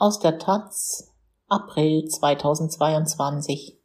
Aus 0.00 0.20
der 0.20 0.38
Taz, 0.38 1.12
April 1.48 2.04
2022. 2.04 3.80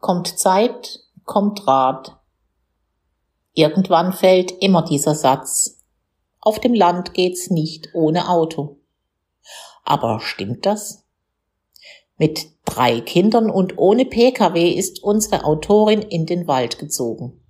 Kommt 0.00 0.38
Zeit, 0.38 1.00
kommt 1.24 1.66
Rat. 1.66 2.20
Irgendwann 3.54 4.12
fällt 4.12 4.50
immer 4.50 4.82
dieser 4.82 5.14
Satz. 5.14 5.82
Auf 6.40 6.60
dem 6.60 6.74
Land 6.74 7.14
geht's 7.14 7.48
nicht 7.48 7.94
ohne 7.94 8.28
Auto. 8.28 8.80
Aber 9.82 10.20
stimmt 10.20 10.66
das? 10.66 11.06
Mit 12.18 12.48
drei 12.66 13.00
Kindern 13.00 13.48
und 13.48 13.78
ohne 13.78 14.04
Pkw 14.04 14.72
ist 14.72 15.02
unsere 15.02 15.46
Autorin 15.46 16.02
in 16.02 16.26
den 16.26 16.46
Wald 16.46 16.78
gezogen. 16.78 17.40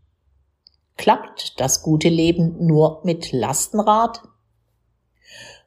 Klappt 0.96 1.58
das 1.58 1.82
gute 1.82 2.08
Leben 2.08 2.64
nur 2.64 3.00
mit 3.02 3.32
Lastenrad? 3.32 4.22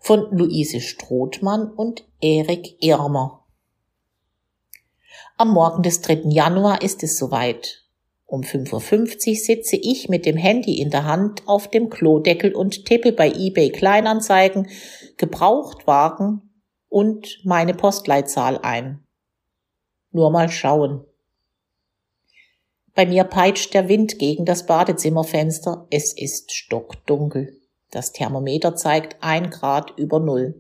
Von 0.05 0.27
Luise 0.38 0.82
Strothmann 0.82 1.68
und 1.68 2.08
Erik 2.22 2.77
Irmer. 2.80 3.44
Am 5.36 5.52
Morgen 5.52 5.82
des 5.82 6.02
3. 6.02 6.26
Januar 6.30 6.84
ist 6.84 7.02
es 7.02 7.18
soweit. 7.18 7.88
Um 8.27 8.41
5.50 8.41 9.30
Uhr 9.30 9.36
sitze 9.36 9.76
ich 9.77 10.08
mit 10.08 10.27
dem 10.27 10.38
Handy 10.38 10.80
in 10.80 10.91
der 10.91 11.05
Hand 11.05 11.48
auf 11.48 11.72
dem 11.72 11.90
Klodeckel 11.90 12.54
und 12.54 12.86
tippe 12.86 13.13
bei 13.13 13.32
eBay 13.32 13.72
Kleinanzeigen, 13.72 14.70
Gebrauchtwagen 15.18 16.52
und 16.88 17.40
meine 17.44 17.74
Postleitzahl 17.74 18.60
ein. 18.60 19.04
Nur 20.12 20.30
mal 20.30 20.49
schauen. 20.49 21.04
Bei 22.94 23.08
mir 23.08 23.24
peitscht 23.24 23.74
der 23.74 23.90
Wind 23.90 24.20
gegen 24.20 24.46
das 24.46 24.68
Badezimmerfenster. 24.68 25.88
Es 25.90 26.13
ist 26.13 26.54
stockdunkel. 26.54 27.60
Das 27.95 28.12
Thermometer 28.12 28.76
zeigt 28.76 29.16
ein 29.22 29.49
Grad 29.51 29.98
über 29.98 30.20
Null. 30.20 30.54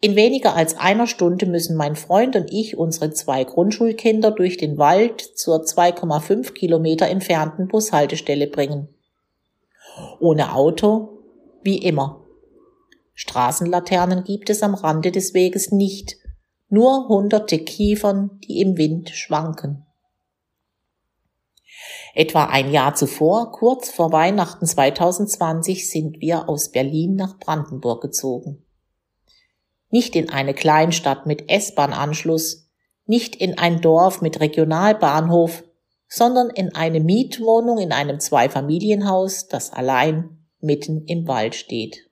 In 0.00 0.14
weniger 0.14 0.54
als 0.54 0.76
einer 0.76 1.08
Stunde 1.08 1.44
müssen 1.44 1.76
mein 1.76 1.96
Freund 1.96 2.36
und 2.36 2.52
ich 2.52 2.78
unsere 2.78 3.10
zwei 3.10 3.42
Grundschulkinder 3.42 4.30
durch 4.30 4.58
den 4.58 4.78
Wald 4.78 5.20
zur 5.20 5.64
2,5 5.64 6.52
Kilometer 6.52 7.08
entfernten 7.08 7.66
Bushaltestelle 7.66 8.46
bringen. 8.46 8.86
Ohne 10.20 10.54
Auto, 10.54 11.18
wie 11.64 11.78
immer. 11.78 12.24
Straßenlaternen 13.14 14.22
gibt 14.22 14.50
es 14.50 14.62
am 14.62 14.76
Rande 14.76 15.10
des 15.10 15.34
Weges 15.34 15.72
nicht, 15.72 16.14
nur 16.68 17.08
hunderte 17.08 17.58
Kiefern, 17.58 18.38
die 18.44 18.60
im 18.60 18.76
Wind 18.78 19.10
schwanken. 19.10 19.84
Etwa 22.14 22.44
ein 22.44 22.70
Jahr 22.70 22.94
zuvor, 22.94 23.52
kurz 23.52 23.90
vor 23.90 24.12
Weihnachten 24.12 24.66
2020, 24.66 25.90
sind 25.90 26.20
wir 26.20 26.48
aus 26.48 26.70
Berlin 26.70 27.14
nach 27.14 27.38
Brandenburg 27.38 28.02
gezogen. 28.02 28.64
Nicht 29.90 30.16
in 30.16 30.30
eine 30.30 30.54
Kleinstadt 30.54 31.26
mit 31.26 31.50
S-Bahn-Anschluss, 31.50 32.68
nicht 33.06 33.36
in 33.36 33.58
ein 33.58 33.80
Dorf 33.80 34.20
mit 34.20 34.40
Regionalbahnhof, 34.40 35.64
sondern 36.08 36.50
in 36.50 36.74
eine 36.74 37.00
Mietwohnung 37.00 37.78
in 37.78 37.92
einem 37.92 38.20
Zweifamilienhaus, 38.20 39.48
das 39.48 39.72
allein 39.72 40.46
mitten 40.60 41.04
im 41.06 41.28
Wald 41.28 41.54
steht. 41.54 42.08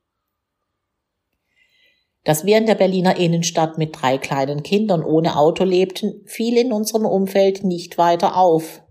Dass 2.24 2.44
wir 2.44 2.58
in 2.58 2.66
der 2.66 2.74
Berliner 2.74 3.16
Innenstadt 3.16 3.78
mit 3.78 4.00
drei 4.00 4.18
kleinen 4.18 4.62
Kindern 4.62 5.04
ohne 5.04 5.36
Auto 5.36 5.64
lebten, 5.64 6.22
fiel 6.26 6.56
in 6.56 6.72
unserem 6.72 7.06
Umfeld 7.06 7.62
nicht 7.62 7.98
weiter 7.98 8.36
auf, 8.36 8.82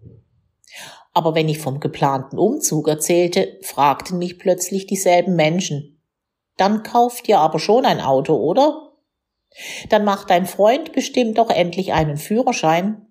aber 1.15 1.33
wenn 1.33 1.47
ich 1.47 1.59
vom 1.59 1.79
geplanten 1.79 2.37
Umzug 2.37 2.89
erzählte, 2.89 3.57
fragten 3.63 4.17
mich 4.17 4.37
plötzlich 4.37 4.85
dieselben 4.85 5.37
Menschen. 5.37 6.03
Dann 6.57 6.83
kauft 6.83 7.29
ihr 7.29 7.39
aber 7.39 7.57
schon 7.57 7.85
ein 7.85 8.01
Auto, 8.01 8.35
oder? 8.35 8.91
Dann 9.87 10.03
macht 10.03 10.29
dein 10.29 10.45
Freund 10.45 10.91
bestimmt 10.91 11.37
doch 11.37 11.49
endlich 11.49 11.93
einen 11.93 12.17
Führerschein. 12.17 13.07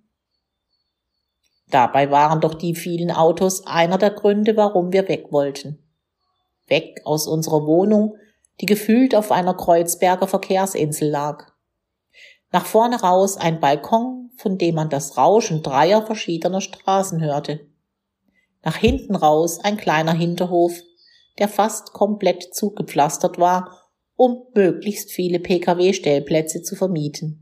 Dabei 1.70 2.10
waren 2.10 2.42
doch 2.42 2.52
die 2.52 2.74
vielen 2.74 3.10
Autos 3.10 3.66
einer 3.66 3.96
der 3.96 4.10
Gründe, 4.10 4.54
warum 4.54 4.92
wir 4.92 5.08
weg 5.08 5.32
wollten. 5.32 5.82
Weg 6.66 7.00
aus 7.06 7.26
unserer 7.26 7.66
Wohnung, 7.66 8.18
die 8.60 8.66
gefühlt 8.66 9.14
auf 9.14 9.32
einer 9.32 9.54
Kreuzberger 9.54 10.28
Verkehrsinsel 10.28 11.08
lag. 11.08 11.52
Nach 12.52 12.66
vorne 12.66 13.00
raus 13.00 13.38
ein 13.38 13.60
Balkon, 13.60 14.30
von 14.36 14.58
dem 14.58 14.74
man 14.74 14.90
das 14.90 15.16
Rauschen 15.16 15.62
dreier 15.62 16.04
verschiedener 16.04 16.60
Straßen 16.60 17.22
hörte 17.22 17.66
nach 18.64 18.76
hinten 18.76 19.14
raus 19.14 19.60
ein 19.60 19.76
kleiner 19.76 20.12
Hinterhof, 20.12 20.80
der 21.38 21.48
fast 21.48 21.92
komplett 21.92 22.54
zugepflastert 22.54 23.38
war, 23.38 23.80
um 24.16 24.46
möglichst 24.54 25.10
viele 25.10 25.40
Pkw-Stellplätze 25.40 26.62
zu 26.62 26.76
vermieten. 26.76 27.40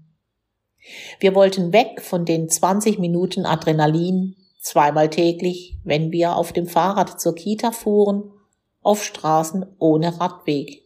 Wir 1.21 1.35
wollten 1.35 1.73
weg 1.73 2.03
von 2.03 2.25
den 2.25 2.49
20 2.49 2.99
Minuten 2.99 3.47
Adrenalin, 3.47 4.37
zweimal 4.61 5.11
täglich, 5.11 5.79
wenn 5.85 6.11
wir 6.11 6.37
auf 6.37 6.53
dem 6.53 6.67
Fahrrad 6.67 7.21
zur 7.21 7.35
Kita 7.35 7.71
fuhren, 7.73 8.33
auf 8.81 9.05
Straßen 9.05 9.77
ohne 9.79 10.21
Radweg. 10.21 10.83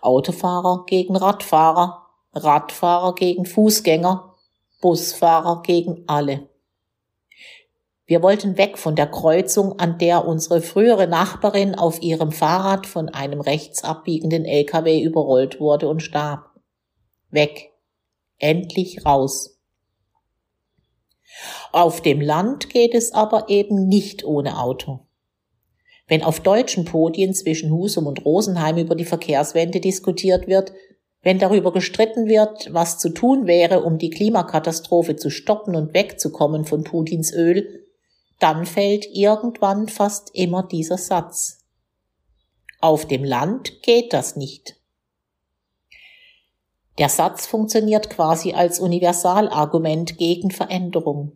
Autofahrer 0.00 0.84
gegen 0.86 1.16
Radfahrer, 1.16 2.06
Radfahrer 2.32 3.14
gegen 3.14 3.46
Fußgänger, 3.46 4.34
Busfahrer 4.80 5.62
gegen 5.62 6.04
alle. 6.08 6.48
Wir 8.06 8.22
wollten 8.22 8.58
weg 8.58 8.76
von 8.76 8.96
der 8.96 9.06
Kreuzung, 9.06 9.78
an 9.78 9.96
der 9.96 10.26
unsere 10.26 10.60
frühere 10.60 11.06
Nachbarin 11.06 11.74
auf 11.74 12.02
ihrem 12.02 12.32
Fahrrad 12.32 12.86
von 12.86 13.08
einem 13.08 13.40
rechts 13.40 13.82
abbiegenden 13.82 14.44
LKW 14.44 15.00
überrollt 15.00 15.58
wurde 15.58 15.88
und 15.88 16.00
starb. 16.00 16.50
Weg. 17.30 17.72
Endlich 18.38 19.06
raus. 19.06 19.58
Auf 21.72 22.02
dem 22.02 22.20
Land 22.20 22.68
geht 22.68 22.94
es 22.94 23.12
aber 23.12 23.48
eben 23.48 23.88
nicht 23.88 24.24
ohne 24.24 24.58
Auto. 24.60 25.00
Wenn 26.06 26.22
auf 26.22 26.40
deutschen 26.40 26.84
Podien 26.84 27.32
zwischen 27.32 27.72
Husum 27.72 28.06
und 28.06 28.26
Rosenheim 28.26 28.76
über 28.76 28.94
die 28.94 29.06
Verkehrswende 29.06 29.80
diskutiert 29.80 30.46
wird, 30.46 30.72
wenn 31.22 31.38
darüber 31.38 31.72
gestritten 31.72 32.28
wird, 32.28 32.72
was 32.74 32.98
zu 32.98 33.08
tun 33.08 33.46
wäre, 33.46 33.82
um 33.82 33.96
die 33.96 34.10
Klimakatastrophe 34.10 35.16
zu 35.16 35.30
stoppen 35.30 35.74
und 35.74 35.94
wegzukommen 35.94 36.66
von 36.66 36.84
Putins 36.84 37.32
Öl, 37.32 37.83
dann 38.38 38.66
fällt 38.66 39.06
irgendwann 39.12 39.88
fast 39.88 40.34
immer 40.34 40.62
dieser 40.62 40.98
Satz. 40.98 41.64
Auf 42.80 43.06
dem 43.06 43.24
Land 43.24 43.82
geht 43.82 44.12
das 44.12 44.36
nicht. 44.36 44.76
Der 46.98 47.08
Satz 47.08 47.46
funktioniert 47.46 48.10
quasi 48.10 48.52
als 48.52 48.78
Universalargument 48.78 50.16
gegen 50.18 50.50
Veränderung. 50.50 51.32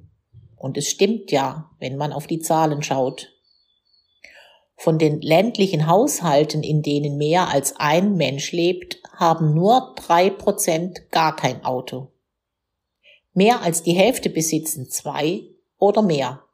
Und 0.56 0.76
es 0.76 0.88
stimmt 0.88 1.31
ja, 1.31 1.70
wenn 1.78 1.97
man 1.97 2.12
auf 2.12 2.26
die 2.26 2.41
Zahlen 2.41 2.82
schaut. 2.82 3.32
Von 4.76 4.98
den 4.98 5.20
ländlichen 5.20 5.88
Haushalten, 5.88 6.62
in 6.62 6.82
denen 6.82 7.16
mehr 7.16 7.48
als 7.48 7.75
ein 7.76 8.16
Mensch 8.16 8.53
lebt, 8.53 9.03
haben 9.12 9.54
nur 9.54 9.94
drei 9.97 10.30
Prozent 10.30 11.10
gar 11.10 11.34
kein 11.34 11.65
Auto. 11.65 12.12
Mehr 13.32 13.62
als 13.62 13.82
die 13.82 13.92
Hälfte 13.92 14.30
besitzen 14.30 14.88
zwei 14.88 15.42
oder 15.78 16.03
mehr. 16.03 16.44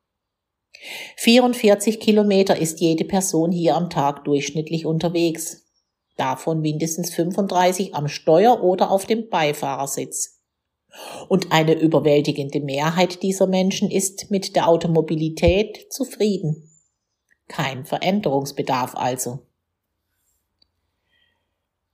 44 1.16 2.00
Kilometer 2.00 2.58
ist 2.58 2.80
jede 2.80 3.04
Person 3.04 3.52
hier 3.52 3.76
am 3.76 3.90
Tag 3.90 4.24
durchschnittlich 4.24 4.86
unterwegs. 4.86 5.66
Davon 6.16 6.60
mindestens 6.60 7.12
35 7.14 7.94
am 7.94 8.08
Steuer 8.08 8.62
oder 8.62 8.90
auf 8.90 9.06
dem 9.06 9.28
Beifahrersitz. 9.28 10.42
Und 11.28 11.50
eine 11.50 11.74
überwältigende 11.74 12.60
Mehrheit 12.60 13.22
dieser 13.22 13.48
Menschen 13.48 13.90
ist 13.90 14.30
mit 14.30 14.54
der 14.54 14.68
Automobilität 14.68 15.92
zufrieden. 15.92 16.70
Kein 17.48 17.84
Veränderungsbedarf 17.84 18.94
also. 18.94 19.40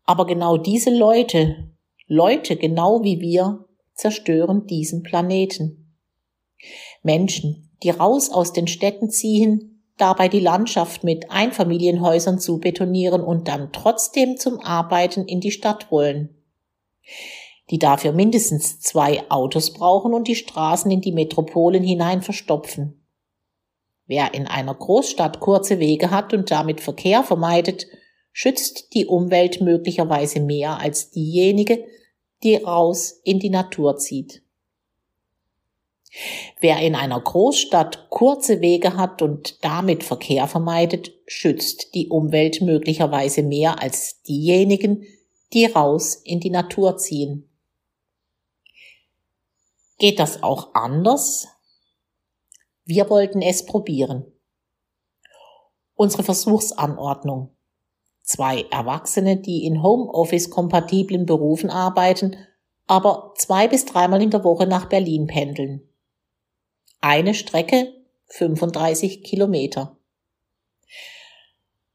Aber 0.05 0.27
genau 0.27 0.59
diese 0.59 0.91
Leute, 0.91 1.71
Leute 2.07 2.57
genau 2.57 3.03
wie 3.03 3.21
wir, 3.21 3.65
zerstören 3.95 4.67
diesen 4.67 5.03
Planeten. 5.03 5.97
Menschen, 7.03 7.70
die 7.83 7.91
raus 7.91 8.31
aus 8.31 8.53
den 8.53 8.67
Städten 8.67 9.11
ziehen, 9.11 9.83
dabei 9.97 10.29
die 10.29 10.41
Landschaft 10.41 11.05
mit 11.05 11.31
Einfamilienhäusern 11.31 12.39
zu 12.39 12.59
betonieren 12.59 13.23
und 13.23 13.49
dann 13.49 13.73
trotzdem 13.73 14.37
zum 14.37 14.61
Arbeiten 14.61 15.27
in 15.27 15.41
die 15.41 15.51
Stadt 15.51 15.91
wollen. 15.91 16.31
Die 17.71 17.79
dafür 17.79 18.13
mindestens 18.13 18.81
zwei 18.81 19.23
Autos 19.31 19.73
brauchen 19.73 20.13
und 20.13 20.27
die 20.27 20.35
Straßen 20.35 20.91
in 20.91 21.01
die 21.01 21.13
Metropolen 21.13 21.83
hinein 21.83 22.23
verstopfen. 22.23 23.07
Wer 24.07 24.35
in 24.35 24.49
einer 24.49 24.75
Großstadt 24.75 25.39
kurze 25.39 25.79
Wege 25.79 26.11
hat 26.11 26.35
und 26.35 26.51
damit 26.51 26.81
Verkehr 26.81 27.23
vermeidet, 27.23 27.87
schützt 28.33 28.95
die 28.95 29.07
Umwelt 29.07 29.61
möglicherweise 29.61 30.41
mehr 30.41 30.79
als 30.81 31.11
diejenige, 31.11 31.85
die 32.43 32.57
raus 32.57 33.21
in 33.23 33.39
die 33.39 33.51
Natur 33.51 33.99
zieht. 33.99 34.43
Wer 36.61 36.81
in 36.81 36.95
einer 36.95 37.21
Großstadt 37.21 38.11
kurze 38.11 38.61
Wege 38.61 38.97
hat 38.97 39.23
und 39.23 39.65
damit 39.65 40.03
Verkehr 40.03 40.49
vermeidet, 40.49 41.13
schützt 41.27 41.95
die 41.95 42.09
Umwelt 42.09 42.61
möglicherweise 42.61 43.43
mehr 43.43 43.81
als 43.81 44.23
diejenigen, 44.23 45.07
die 45.53 45.67
raus 45.67 46.17
in 46.17 46.41
die 46.41 46.51
Natur 46.51 46.97
ziehen. 46.97 47.49
Geht 49.99 50.19
das 50.19 50.43
auch 50.43 50.75
anders? 50.75 51.49
Wir 52.85 53.09
wollten 53.11 53.43
es 53.43 53.67
probieren. 53.67 54.25
Unsere 55.95 56.23
Versuchsanordnung. 56.23 57.51
Zwei 58.23 58.65
Erwachsene, 58.71 59.37
die 59.37 59.65
in 59.65 59.83
Homeoffice-kompatiblen 59.83 61.27
Berufen 61.27 61.69
arbeiten, 61.69 62.37
aber 62.87 63.35
zwei 63.37 63.69
bis 63.69 63.85
dreimal 63.85 64.23
in 64.23 64.31
der 64.31 64.43
Woche 64.43 64.67
nach 64.67 64.89
Berlin 64.89 65.27
pendeln. 65.27 65.90
Eine 67.03 67.33
Strecke 67.33 67.95
35 68.27 69.23
Kilometer. 69.23 69.97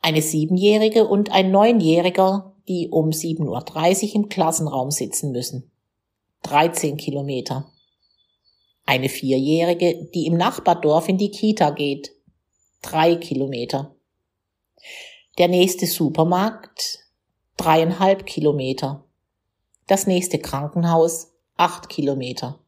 Eine 0.02 0.24
Siebenjährige 0.24 1.06
und 1.06 1.31
ein 1.31 1.52
Neunjähriger, 1.52 2.56
die 2.68 2.90
um 2.90 3.10
7.30 3.10 4.10
Uhr 4.10 4.16
im 4.16 4.30
Klassenraum 4.30 4.90
sitzen 4.90 5.31
müssen. 5.31 5.69
13 6.42 6.98
Kilometer. 6.98 7.72
Eine 8.88 9.10
Vierjährige, 9.10 10.10
die 10.16 10.25
im 10.25 10.38
Nachbardorf 10.38 11.07
in 11.07 11.19
die 11.19 11.30
Kita 11.30 11.69
geht. 11.69 12.12
Drei 12.81 13.16
Kilometer. 13.16 13.96
Der 15.38 15.50
nächste 15.50 15.86
Supermarkt. 15.86 17.00
Dreieinhalb 17.57 18.25
Kilometer. 18.25 19.04
Das 19.86 20.07
nächste 20.07 20.40
Krankenhaus. 20.40 21.31
Acht 21.57 21.90
Kilometer. 21.90 22.60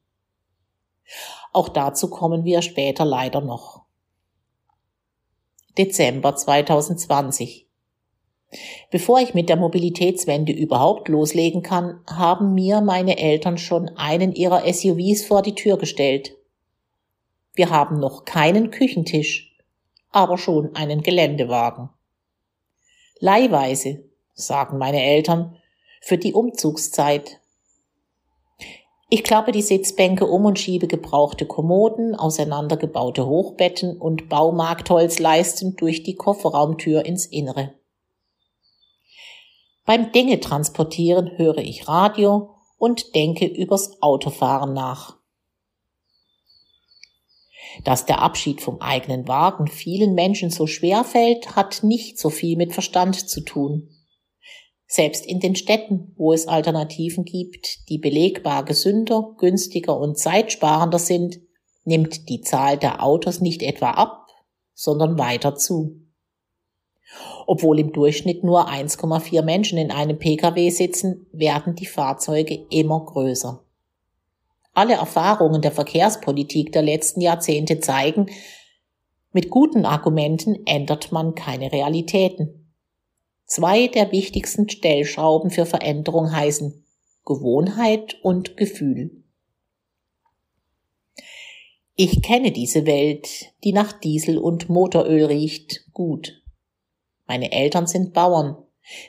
Auch 1.57 1.69
dazu 1.69 2.11
kommen 2.11 2.45
wir 2.45 2.61
später 2.61 3.03
leider 3.03 3.41
noch. 3.41 3.81
Dezember 5.75 6.35
2020. 6.35 7.65
Bevor 8.91 9.21
ich 9.21 9.33
mit 9.33 9.49
der 9.49 9.55
Mobilitätswende 9.55 10.51
überhaupt 10.51 11.07
loslegen 11.07 11.63
kann, 11.63 11.99
haben 12.05 12.53
mir 12.53 12.81
meine 12.81 13.17
Eltern 13.17 13.57
schon 13.57 13.89
einen 13.97 14.33
ihrer 14.33 14.71
SUVs 14.71 15.25
vor 15.25 15.41
die 15.41 15.55
Tür 15.55 15.79
gestellt. 15.79 16.37
Wir 17.55 17.71
haben 17.71 17.99
noch 17.99 18.23
keinen 18.23 18.69
Küchentisch, 18.69 19.57
aber 20.11 20.37
schon 20.37 20.75
einen 20.75 21.01
Geländewagen. 21.01 21.89
Leihweise, 23.19 24.03
sagen 24.35 24.77
meine 24.77 25.01
Eltern, 25.01 25.57
für 26.01 26.19
die 26.19 26.33
Umzugszeit. 26.33 27.41
Ich 29.09 29.23
klappe 29.23 29.53
die 29.53 29.61
Sitzbänke 29.61 30.25
um 30.25 30.43
und 30.43 30.59
schiebe 30.59 30.87
gebrauchte 30.87 31.45
Kommoden, 31.45 32.13
auseinandergebaute 32.13 33.25
Hochbetten 33.25 33.97
und 33.97 34.27
Baumarktholzleisten 34.27 35.77
durch 35.77 36.03
die 36.03 36.15
Kofferraumtür 36.15 37.05
ins 37.05 37.25
Innere. 37.25 37.73
Beim 39.85 40.11
Dinge 40.11 40.41
transportieren 40.41 41.37
höre 41.37 41.59
ich 41.59 41.87
Radio 41.87 42.55
und 42.77 43.15
denke 43.15 43.45
übers 43.45 44.01
Autofahren 44.01 44.73
nach. 44.73 45.15
Dass 47.85 48.05
der 48.05 48.21
Abschied 48.21 48.59
vom 48.59 48.81
eigenen 48.81 49.29
Wagen 49.29 49.67
vielen 49.67 50.15
Menschen 50.15 50.49
so 50.49 50.67
schwer 50.67 51.05
fällt, 51.05 51.55
hat 51.55 51.81
nicht 51.81 52.19
so 52.19 52.29
viel 52.29 52.57
mit 52.57 52.73
Verstand 52.73 53.29
zu 53.29 53.39
tun. 53.39 53.89
Selbst 54.87 55.25
in 55.25 55.41
den 55.41 55.55
Städten, 55.55 56.13
wo 56.15 56.31
es 56.31 56.47
Alternativen 56.47 57.25
gibt, 57.25 57.89
die 57.89 57.97
belegbar 57.97 58.63
gesünder, 58.63 59.35
günstiger 59.37 59.97
und 59.99 60.17
zeitsparender 60.17 60.97
sind, 60.97 61.41
nimmt 61.83 62.29
die 62.29 62.41
Zahl 62.41 62.77
der 62.77 63.03
Autos 63.03 63.41
nicht 63.41 63.61
etwa 63.63 63.91
ab, 63.91 64.27
sondern 64.73 65.19
weiter 65.19 65.55
zu. 65.55 66.01
Obwohl 67.45 67.79
im 67.79 67.91
Durchschnitt 67.93 68.43
nur 68.43 68.69
1,4 68.69 69.41
Menschen 69.41 69.77
in 69.77 69.91
einem 69.91 70.19
Pkw 70.19 70.69
sitzen, 70.69 71.27
werden 71.31 71.75
die 71.75 71.85
Fahrzeuge 71.85 72.65
immer 72.69 73.03
größer. 73.05 73.63
Alle 74.73 74.93
Erfahrungen 74.93 75.61
der 75.61 75.71
Verkehrspolitik 75.71 76.71
der 76.71 76.81
letzten 76.81 77.21
Jahrzehnte 77.21 77.79
zeigen, 77.79 78.27
mit 79.31 79.49
guten 79.49 79.85
Argumenten 79.85 80.65
ändert 80.65 81.11
man 81.11 81.35
keine 81.35 81.71
Realitäten. 81.71 82.56
Zwei 83.47 83.87
der 83.87 84.11
wichtigsten 84.11 84.69
Stellschrauben 84.69 85.51
für 85.51 85.65
Veränderung 85.65 86.33
heißen 86.33 86.85
Gewohnheit 87.25 88.17
und 88.21 88.57
Gefühl. 88.57 89.23
Ich 91.95 92.21
kenne 92.21 92.51
diese 92.51 92.85
Welt, 92.85 93.53
die 93.63 93.71
nach 93.71 93.93
Diesel 93.93 94.37
und 94.37 94.67
Motoröl 94.67 95.25
riecht, 95.25 95.85
gut. 95.93 96.43
Meine 97.25 97.53
Eltern 97.53 97.87
sind 97.87 98.13
Bauern. 98.13 98.57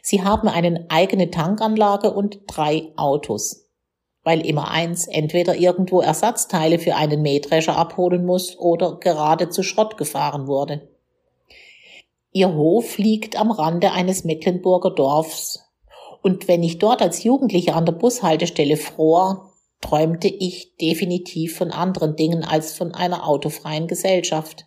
Sie 0.02 0.22
haben 0.22 0.48
eine 0.48 0.86
eigene 0.88 1.30
Tankanlage 1.30 2.12
und 2.12 2.40
drei 2.46 2.92
Autos. 2.96 3.68
Weil 4.22 4.46
immer 4.46 4.70
eins 4.70 5.08
entweder 5.08 5.56
irgendwo 5.56 6.00
Ersatzteile 6.00 6.78
für 6.78 6.94
einen 6.94 7.22
Mähdrescher 7.22 7.76
abholen 7.76 8.24
muss 8.24 8.56
oder 8.56 8.98
gerade 9.00 9.48
zu 9.48 9.62
Schrott 9.64 9.96
gefahren 9.96 10.46
wurde. 10.46 10.88
Ihr 12.38 12.54
Hof 12.54 12.98
liegt 12.98 13.34
am 13.34 13.50
Rande 13.50 13.90
eines 13.90 14.22
Mecklenburger 14.22 14.92
Dorfs. 14.92 15.58
Und 16.22 16.46
wenn 16.46 16.62
ich 16.62 16.78
dort 16.78 17.02
als 17.02 17.24
Jugendliche 17.24 17.74
an 17.74 17.84
der 17.84 17.94
Bushaltestelle 17.94 18.76
fror, 18.76 19.52
träumte 19.80 20.28
ich 20.28 20.76
definitiv 20.76 21.56
von 21.56 21.72
anderen 21.72 22.14
Dingen 22.14 22.44
als 22.44 22.74
von 22.74 22.94
einer 22.94 23.26
autofreien 23.26 23.88
Gesellschaft. 23.88 24.66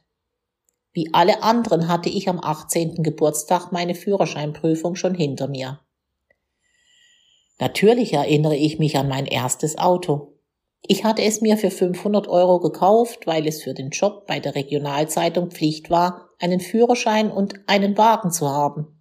Wie 0.91 1.13
alle 1.13 1.43
anderen 1.43 1.87
hatte 1.87 2.09
ich 2.09 2.27
am 2.27 2.41
18. 2.43 3.03
Geburtstag 3.03 3.71
meine 3.71 3.95
Führerscheinprüfung 3.95 4.95
schon 4.95 5.15
hinter 5.15 5.47
mir. 5.47 5.79
Natürlich 7.57 8.11
erinnere 8.11 8.57
ich 8.57 8.79
mich 8.79 8.97
an 8.97 9.07
mein 9.07 9.27
erstes 9.27 9.77
Auto. 9.77 10.33
Ich 10.81 11.05
hatte 11.05 11.21
es 11.21 11.39
mir 11.39 11.55
für 11.55 11.71
500 11.71 12.27
Euro 12.27 12.59
gekauft, 12.59 13.27
weil 13.27 13.47
es 13.47 13.63
für 13.63 13.73
den 13.73 13.91
Job 13.91 14.27
bei 14.27 14.41
der 14.41 14.55
Regionalzeitung 14.55 15.51
Pflicht 15.51 15.89
war, 15.89 16.30
einen 16.41 16.59
Führerschein 16.59 17.31
und 17.31 17.55
einen 17.67 17.97
Wagen 17.97 18.31
zu 18.31 18.49
haben. 18.49 18.99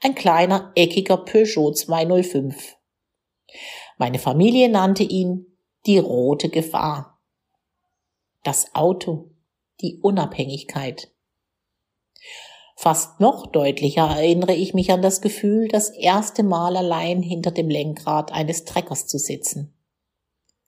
Ein 0.00 0.14
kleiner, 0.14 0.72
eckiger 0.74 1.16
Peugeot 1.16 1.72
205. 1.72 2.76
Meine 3.98 4.18
Familie 4.18 4.68
nannte 4.68 5.04
ihn 5.04 5.46
die 5.86 5.98
rote 5.98 6.48
Gefahr. 6.48 7.20
Das 8.42 8.74
Auto 8.74 9.30
die 9.80 10.00
Unabhängigkeit. 10.00 11.12
Fast 12.76 13.20
noch 13.20 13.46
deutlicher 13.46 14.06
erinnere 14.06 14.54
ich 14.54 14.74
mich 14.74 14.90
an 14.90 15.02
das 15.02 15.20
Gefühl, 15.20 15.68
das 15.68 15.90
erste 15.90 16.42
Mal 16.42 16.76
allein 16.76 17.22
hinter 17.22 17.50
dem 17.50 17.68
Lenkrad 17.68 18.32
eines 18.32 18.64
Treckers 18.64 19.06
zu 19.06 19.18
sitzen. 19.18 19.76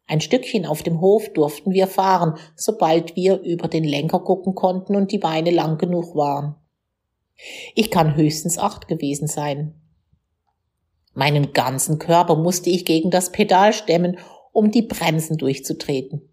Ein 0.06 0.20
Stückchen 0.20 0.66
auf 0.66 0.82
dem 0.82 1.00
Hof 1.00 1.32
durften 1.32 1.72
wir 1.72 1.86
fahren, 1.86 2.34
sobald 2.56 3.16
wir 3.16 3.40
über 3.40 3.68
den 3.68 3.84
Lenker 3.84 4.20
gucken 4.20 4.54
konnten 4.54 4.96
und 4.96 5.12
die 5.12 5.18
Beine 5.18 5.50
lang 5.50 5.78
genug 5.78 6.14
waren. 6.14 6.56
Ich 7.74 7.90
kann 7.90 8.16
höchstens 8.16 8.58
acht 8.58 8.86
gewesen 8.86 9.26
sein. 9.26 9.74
Meinen 11.14 11.52
ganzen 11.52 11.98
Körper 11.98 12.36
musste 12.36 12.70
ich 12.70 12.84
gegen 12.84 13.10
das 13.10 13.32
Pedal 13.32 13.72
stemmen, 13.72 14.18
um 14.52 14.70
die 14.70 14.82
Bremsen 14.82 15.38
durchzutreten. 15.38 16.28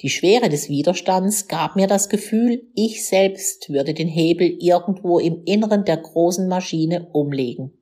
Die 0.00 0.08
Schwere 0.08 0.48
des 0.48 0.70
Widerstands 0.70 1.46
gab 1.46 1.76
mir 1.76 1.86
das 1.86 2.08
Gefühl, 2.08 2.62
ich 2.74 3.06
selbst 3.06 3.68
würde 3.68 3.92
den 3.92 4.08
Hebel 4.08 4.56
irgendwo 4.58 5.18
im 5.18 5.42
Inneren 5.44 5.84
der 5.84 5.98
großen 5.98 6.48
Maschine 6.48 7.08
umlegen. 7.12 7.79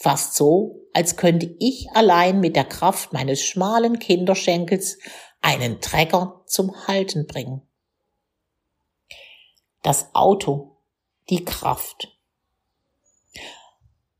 Fast 0.00 0.34
so, 0.34 0.86
als 0.92 1.16
könnte 1.16 1.56
ich 1.58 1.88
allein 1.92 2.38
mit 2.38 2.54
der 2.54 2.64
Kraft 2.64 3.12
meines 3.12 3.42
schmalen 3.42 3.98
Kinderschenkels 3.98 4.96
einen 5.40 5.80
Trecker 5.80 6.42
zum 6.46 6.86
Halten 6.86 7.26
bringen. 7.26 7.62
Das 9.82 10.14
Auto, 10.14 10.76
die 11.30 11.44
Kraft. 11.44 12.16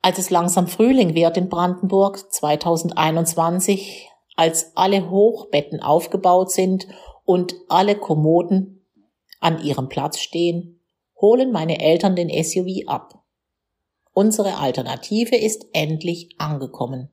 Als 0.03 0.19
es 0.19 0.31
langsam 0.31 0.67
Frühling 0.67 1.15
wird 1.15 1.37
in 1.37 1.49
Brandenburg 1.49 2.33
2021, 2.33 4.09
als 4.35 4.77
alle 4.77 5.09
Hochbetten 5.11 5.81
aufgebaut 5.81 6.51
sind 6.51 6.89
und 7.25 7.55
alle 7.69 7.95
Kommoden 7.95 8.85
an 9.39 9.63
ihrem 9.63 9.89
Platz 9.89 10.19
stehen, 10.19 10.81
holen 11.21 11.53
meine 11.53 11.81
Eltern 11.81 12.17
den 12.17 12.31
SUV 12.31 12.89
ab. 12.89 13.18
Unsere 14.19 14.57
Alternative 14.57 15.37
ist 15.37 15.67
endlich 15.73 16.31
angekommen. 16.39 17.09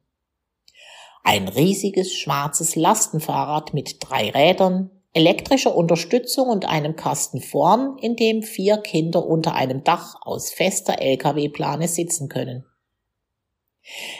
Ein 1.23 1.47
riesiges 1.47 2.11
schwarzes 2.11 2.75
Lastenfahrrad 2.75 3.75
mit 3.75 3.97
drei 3.99 4.31
Rädern, 4.31 4.89
elektrischer 5.13 5.75
Unterstützung 5.75 6.49
und 6.49 6.67
einem 6.67 6.95
Kasten 6.95 7.41
vorn, 7.41 7.99
in 7.99 8.15
dem 8.15 8.41
vier 8.41 8.77
Kinder 8.77 9.23
unter 9.23 9.53
einem 9.53 9.83
Dach 9.83 10.15
aus 10.23 10.49
fester 10.49 10.99
LKW-Plane 10.99 11.87
sitzen 11.87 12.27
können. 12.27 12.65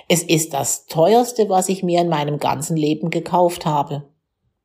Es 0.08 0.22
ist 0.22 0.54
das 0.54 0.86
teuerste, 0.86 1.50
was 1.50 1.70
ich 1.70 1.82
mir 1.82 2.02
in 2.02 2.10
meinem 2.10 2.38
ganzen 2.38 2.78
Leben 2.78 3.10
gekauft 3.10 3.66
habe. 3.66 4.14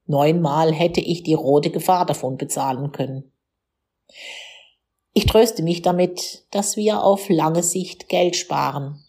Neunmal 0.05 0.75
hätte 0.75 1.01
ich 1.01 1.23
die 1.23 1.33
rote 1.33 1.71
Gefahr 1.71 2.05
davon 2.05 2.37
bezahlen 2.37 2.93
können. 2.93 3.33
Ich 5.21 5.27
tröste 5.27 5.63
mich 5.63 5.83
damit, 5.83 6.47
dass 6.51 6.79
wir 6.79 7.05
auf 7.05 7.29
lange 7.29 7.63
Sicht 7.63 8.09
Geld 8.09 8.37
sparen. 8.37 9.05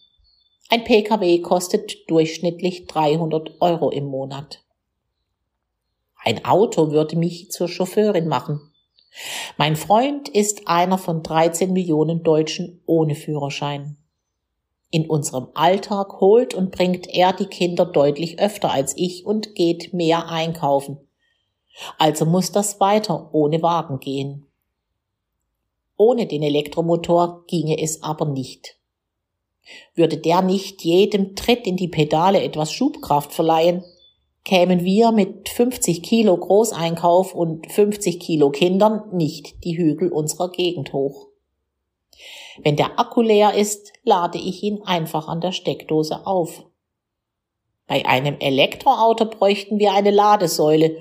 Ein 0.67 0.83
Pkw 0.83 1.39
kostet 1.39 2.09
durchschnittlich 2.09 2.85
300 2.87 3.61
Euro 3.61 3.89
im 3.91 4.07
Monat. 4.07 4.61
Ein 6.21 6.43
Auto 6.43 6.91
würde 6.91 7.15
mich 7.15 7.49
zur 7.49 7.69
Chauffeurin 7.69 8.27
machen. 8.27 8.59
Mein 9.55 9.77
Freund 9.77 10.27
ist 10.27 10.67
einer 10.67 10.97
von 10.97 11.23
13 11.23 11.71
Millionen 11.71 12.23
Deutschen 12.23 12.81
ohne 12.85 13.15
Führerschein. 13.15 13.95
In 14.89 15.09
unserem 15.09 15.47
Alltag 15.53 16.19
holt 16.19 16.53
und 16.53 16.71
bringt 16.71 17.07
er 17.07 17.31
die 17.31 17.45
Kinder 17.45 17.85
deutlich 17.85 18.37
öfter 18.37 18.69
als 18.69 18.97
ich 18.97 19.25
und 19.25 19.55
geht 19.55 19.93
mehr 19.93 20.27
einkaufen. 20.27 20.97
Also 21.97 22.25
muss 22.25 22.51
das 22.51 22.81
weiter 22.81 23.33
ohne 23.33 23.61
Wagen 23.61 24.01
gehen. 24.01 24.50
Ohne 26.01 26.25
den 26.25 26.41
Elektromotor 26.41 27.43
ginge 27.45 27.79
es 27.79 28.01
aber 28.01 28.25
nicht. 28.25 28.75
Würde 29.93 30.17
der 30.17 30.41
nicht 30.41 30.83
jedem 30.83 31.35
Tritt 31.35 31.67
in 31.67 31.77
die 31.77 31.89
Pedale 31.89 32.41
etwas 32.41 32.73
Schubkraft 32.73 33.31
verleihen, 33.31 33.83
kämen 34.43 34.83
wir 34.83 35.11
mit 35.11 35.47
50 35.47 36.01
Kilo 36.01 36.35
Großeinkauf 36.35 37.35
und 37.35 37.71
50 37.71 38.19
Kilo 38.19 38.49
Kindern 38.49 39.15
nicht 39.15 39.63
die 39.63 39.77
Hügel 39.77 40.11
unserer 40.11 40.49
Gegend 40.49 40.91
hoch. 40.91 41.27
Wenn 42.63 42.77
der 42.77 42.99
Akku 42.99 43.21
leer 43.21 43.53
ist, 43.53 43.93
lade 44.03 44.39
ich 44.39 44.63
ihn 44.63 44.81
einfach 44.81 45.27
an 45.27 45.39
der 45.39 45.51
Steckdose 45.51 46.25
auf. 46.25 46.65
Bei 47.85 48.07
einem 48.07 48.39
Elektroauto 48.39 49.25
bräuchten 49.25 49.77
wir 49.77 49.93
eine 49.93 50.09
Ladesäule, 50.09 50.97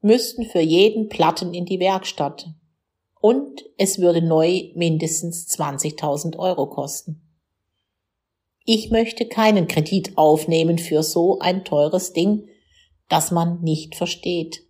müssten 0.00 0.44
für 0.44 0.58
jeden 0.58 1.08
Platten 1.08 1.54
in 1.54 1.66
die 1.66 1.78
Werkstatt. 1.78 2.48
Und 3.20 3.62
es 3.76 3.98
würde 3.98 4.22
neu 4.22 4.70
mindestens 4.74 5.46
20.000 5.48 6.38
Euro 6.38 6.66
kosten. 6.68 7.20
Ich 8.64 8.90
möchte 8.90 9.26
keinen 9.26 9.68
Kredit 9.68 10.16
aufnehmen 10.16 10.78
für 10.78 11.02
so 11.02 11.38
ein 11.38 11.64
teures 11.64 12.12
Ding, 12.12 12.48
das 13.08 13.30
man 13.30 13.60
nicht 13.62 13.94
versteht. 13.94 14.62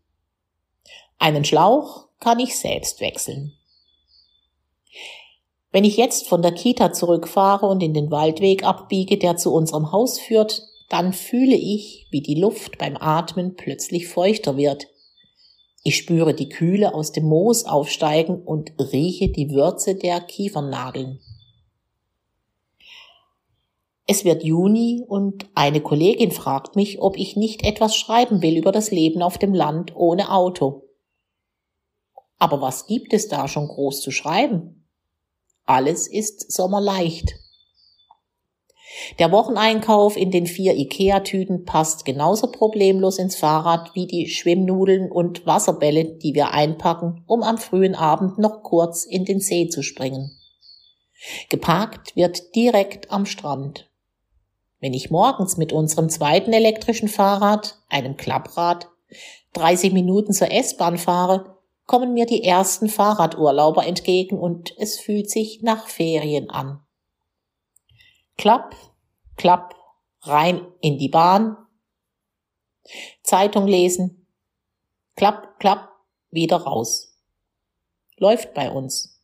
Einen 1.18 1.44
Schlauch 1.44 2.08
kann 2.18 2.38
ich 2.40 2.58
selbst 2.58 3.00
wechseln. 3.00 3.52
Wenn 5.72 5.84
ich 5.84 5.96
jetzt 5.96 6.28
von 6.28 6.42
der 6.42 6.52
Kita 6.52 6.92
zurückfahre 6.92 7.66
und 7.66 7.82
in 7.82 7.94
den 7.94 8.10
Waldweg 8.10 8.64
abbiege, 8.64 9.18
der 9.18 9.36
zu 9.36 9.52
unserem 9.52 9.92
Haus 9.92 10.18
führt, 10.18 10.62
dann 10.88 11.12
fühle 11.12 11.54
ich, 11.54 12.08
wie 12.10 12.20
die 12.20 12.34
Luft 12.34 12.78
beim 12.78 12.96
Atmen 12.96 13.54
plötzlich 13.54 14.08
feuchter 14.08 14.56
wird. 14.56 14.88
Ich 15.82 15.96
spüre 15.96 16.34
die 16.34 16.48
Kühle 16.48 16.94
aus 16.94 17.12
dem 17.12 17.24
Moos 17.24 17.64
aufsteigen 17.64 18.42
und 18.42 18.72
rieche 18.78 19.28
die 19.28 19.50
Würze 19.50 19.94
der 19.94 20.20
Kiefernadeln. 20.20 21.20
Es 24.06 24.24
wird 24.24 24.42
Juni 24.42 25.04
und 25.06 25.48
eine 25.54 25.80
Kollegin 25.80 26.32
fragt 26.32 26.74
mich, 26.74 27.00
ob 27.00 27.16
ich 27.16 27.36
nicht 27.36 27.64
etwas 27.64 27.96
schreiben 27.96 28.42
will 28.42 28.56
über 28.56 28.72
das 28.72 28.90
Leben 28.90 29.22
auf 29.22 29.38
dem 29.38 29.54
Land 29.54 29.94
ohne 29.94 30.32
Auto. 30.32 30.82
Aber 32.36 32.60
was 32.60 32.86
gibt 32.86 33.12
es 33.12 33.28
da 33.28 33.46
schon 33.46 33.68
groß 33.68 34.00
zu 34.00 34.10
schreiben? 34.10 34.88
Alles 35.64 36.08
ist 36.08 36.50
sommerleicht. 36.50 37.34
Der 39.18 39.32
Wocheneinkauf 39.32 40.16
in 40.16 40.30
den 40.30 40.46
vier 40.46 40.74
Ikea-Tüten 40.74 41.64
passt 41.64 42.04
genauso 42.04 42.48
problemlos 42.48 43.18
ins 43.18 43.36
Fahrrad 43.36 43.94
wie 43.94 44.06
die 44.06 44.28
Schwimmnudeln 44.28 45.10
und 45.10 45.46
Wasserbälle, 45.46 46.04
die 46.04 46.34
wir 46.34 46.52
einpacken, 46.52 47.24
um 47.26 47.42
am 47.42 47.58
frühen 47.58 47.94
Abend 47.94 48.38
noch 48.38 48.62
kurz 48.62 49.04
in 49.04 49.24
den 49.24 49.40
See 49.40 49.68
zu 49.68 49.82
springen. 49.82 50.30
Geparkt 51.48 52.16
wird 52.16 52.54
direkt 52.54 53.10
am 53.10 53.26
Strand. 53.26 53.90
Wenn 54.80 54.94
ich 54.94 55.10
morgens 55.10 55.58
mit 55.58 55.72
unserem 55.72 56.08
zweiten 56.08 56.52
elektrischen 56.52 57.08
Fahrrad, 57.08 57.76
einem 57.88 58.16
Klapprad, 58.16 58.88
30 59.52 59.92
Minuten 59.92 60.32
zur 60.32 60.50
S-Bahn 60.50 60.96
fahre, 60.96 61.58
kommen 61.86 62.14
mir 62.14 62.24
die 62.24 62.44
ersten 62.44 62.88
Fahrradurlauber 62.88 63.84
entgegen 63.84 64.38
und 64.38 64.72
es 64.78 64.98
fühlt 64.98 65.28
sich 65.28 65.60
nach 65.62 65.88
Ferien 65.88 66.48
an. 66.48 66.80
Klapp, 68.38 68.74
klapp, 69.40 69.74
rein 70.20 70.66
in 70.82 70.98
die 70.98 71.08
Bahn, 71.08 71.56
Zeitung 73.22 73.66
lesen, 73.66 74.26
klapp, 75.16 75.58
klapp, 75.58 75.88
wieder 76.30 76.58
raus. 76.58 77.18
Läuft 78.18 78.52
bei 78.52 78.70
uns. 78.70 79.18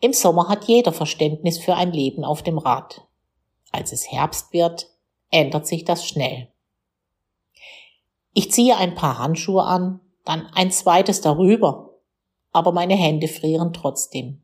Im 0.00 0.12
Sommer 0.12 0.50
hat 0.50 0.66
jeder 0.66 0.92
Verständnis 0.92 1.58
für 1.58 1.74
ein 1.74 1.90
Leben 1.90 2.22
auf 2.22 2.42
dem 2.42 2.58
Rad. 2.58 3.06
Als 3.72 3.92
es 3.92 4.12
Herbst 4.12 4.52
wird, 4.52 4.90
ändert 5.30 5.66
sich 5.66 5.86
das 5.86 6.06
schnell. 6.06 6.52
Ich 8.34 8.52
ziehe 8.52 8.76
ein 8.76 8.94
paar 8.94 9.18
Handschuhe 9.18 9.62
an, 9.62 10.00
dann 10.26 10.46
ein 10.52 10.70
zweites 10.70 11.22
darüber, 11.22 11.98
aber 12.52 12.72
meine 12.72 12.94
Hände 12.94 13.26
frieren 13.26 13.72
trotzdem. 13.72 14.42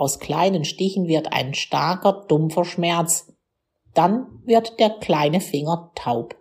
Aus 0.00 0.18
kleinen 0.18 0.64
Stichen 0.64 1.08
wird 1.08 1.34
ein 1.34 1.52
starker, 1.52 2.24
dumpfer 2.26 2.64
Schmerz, 2.64 3.34
dann 3.92 4.28
wird 4.46 4.80
der 4.80 4.88
kleine 4.88 5.42
Finger 5.42 5.92
taub. 5.94 6.36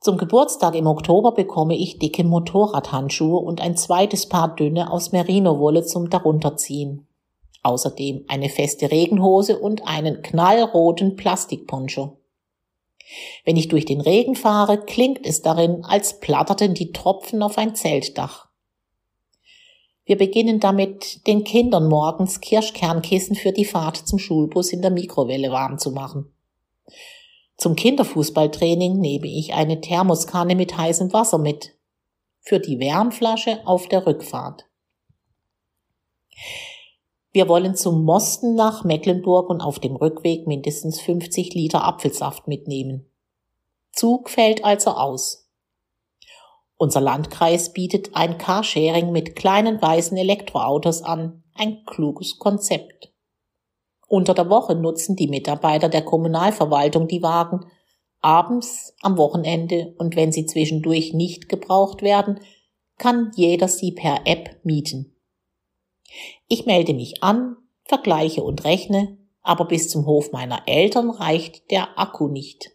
Zum 0.00 0.16
Geburtstag 0.16 0.74
im 0.74 0.86
Oktober 0.86 1.32
bekomme 1.32 1.76
ich 1.76 1.98
dicke 1.98 2.24
Motorradhandschuhe 2.24 3.38
und 3.38 3.60
ein 3.60 3.76
zweites 3.76 4.30
Paar 4.30 4.56
dünne 4.56 4.90
aus 4.90 5.12
Merino-Wolle 5.12 5.84
zum 5.84 6.08
darunterziehen. 6.08 7.06
Außerdem 7.62 8.24
eine 8.28 8.48
feste 8.48 8.90
Regenhose 8.90 9.58
und 9.58 9.86
einen 9.86 10.22
knallroten 10.22 11.16
Plastikponcho. 11.16 12.16
Wenn 13.44 13.58
ich 13.58 13.68
durch 13.68 13.84
den 13.84 14.00
Regen 14.00 14.36
fahre, 14.36 14.78
klingt 14.78 15.26
es 15.26 15.42
darin, 15.42 15.84
als 15.84 16.18
platterten 16.18 16.72
die 16.72 16.92
Tropfen 16.92 17.42
auf 17.42 17.58
ein 17.58 17.74
Zeltdach. 17.74 18.49
Wir 20.10 20.18
beginnen 20.18 20.58
damit, 20.58 21.24
den 21.28 21.44
Kindern 21.44 21.86
morgens 21.86 22.40
Kirschkernkissen 22.40 23.36
für 23.36 23.52
die 23.52 23.64
Fahrt 23.64 23.96
zum 23.96 24.18
Schulbus 24.18 24.72
in 24.72 24.82
der 24.82 24.90
Mikrowelle 24.90 25.52
warm 25.52 25.78
zu 25.78 25.92
machen. 25.92 26.34
Zum 27.56 27.76
Kinderfußballtraining 27.76 28.98
nehme 28.98 29.28
ich 29.28 29.54
eine 29.54 29.80
Thermoskanne 29.80 30.56
mit 30.56 30.76
heißem 30.76 31.12
Wasser 31.12 31.38
mit. 31.38 31.76
Für 32.40 32.58
die 32.58 32.80
Wärmflasche 32.80 33.60
auf 33.64 33.86
der 33.86 34.04
Rückfahrt. 34.04 34.66
Wir 37.30 37.48
wollen 37.48 37.76
zum 37.76 38.04
Mosten 38.04 38.56
nach 38.56 38.82
Mecklenburg 38.82 39.48
und 39.48 39.60
auf 39.60 39.78
dem 39.78 39.94
Rückweg 39.94 40.48
mindestens 40.48 41.00
50 41.00 41.54
Liter 41.54 41.84
Apfelsaft 41.84 42.48
mitnehmen. 42.48 43.08
Zug 43.92 44.28
fällt 44.28 44.64
also 44.64 44.90
aus. 44.90 45.39
Unser 46.82 47.02
Landkreis 47.02 47.74
bietet 47.74 48.16
ein 48.16 48.38
Carsharing 48.38 49.12
mit 49.12 49.36
kleinen 49.36 49.82
weißen 49.82 50.16
Elektroautos 50.16 51.02
an. 51.02 51.44
Ein 51.52 51.84
kluges 51.84 52.38
Konzept. 52.38 53.12
Unter 54.08 54.32
der 54.32 54.48
Woche 54.48 54.74
nutzen 54.74 55.14
die 55.14 55.28
Mitarbeiter 55.28 55.90
der 55.90 56.02
Kommunalverwaltung 56.02 57.06
die 57.06 57.22
Wagen, 57.22 57.66
abends, 58.22 58.94
am 59.02 59.18
Wochenende 59.18 59.94
und 59.98 60.16
wenn 60.16 60.32
sie 60.32 60.46
zwischendurch 60.46 61.12
nicht 61.12 61.50
gebraucht 61.50 62.00
werden, 62.00 62.40
kann 62.96 63.30
jeder 63.36 63.68
sie 63.68 63.92
per 63.92 64.22
App 64.24 64.64
mieten. 64.64 65.14
Ich 66.48 66.64
melde 66.64 66.94
mich 66.94 67.22
an, 67.22 67.58
vergleiche 67.84 68.42
und 68.42 68.64
rechne, 68.64 69.18
aber 69.42 69.66
bis 69.66 69.90
zum 69.90 70.06
Hof 70.06 70.32
meiner 70.32 70.62
Eltern 70.66 71.10
reicht 71.10 71.70
der 71.70 71.98
Akku 71.98 72.28
nicht. 72.28 72.70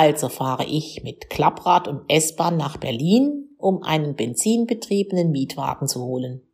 Also 0.00 0.28
fahre 0.28 0.64
ich 0.64 1.02
mit 1.02 1.28
Klapprad 1.28 1.88
und 1.88 2.02
S-Bahn 2.06 2.56
nach 2.56 2.76
Berlin, 2.76 3.48
um 3.58 3.82
einen 3.82 4.14
benzinbetriebenen 4.14 5.32
Mietwagen 5.32 5.88
zu 5.88 6.04
holen. 6.04 6.48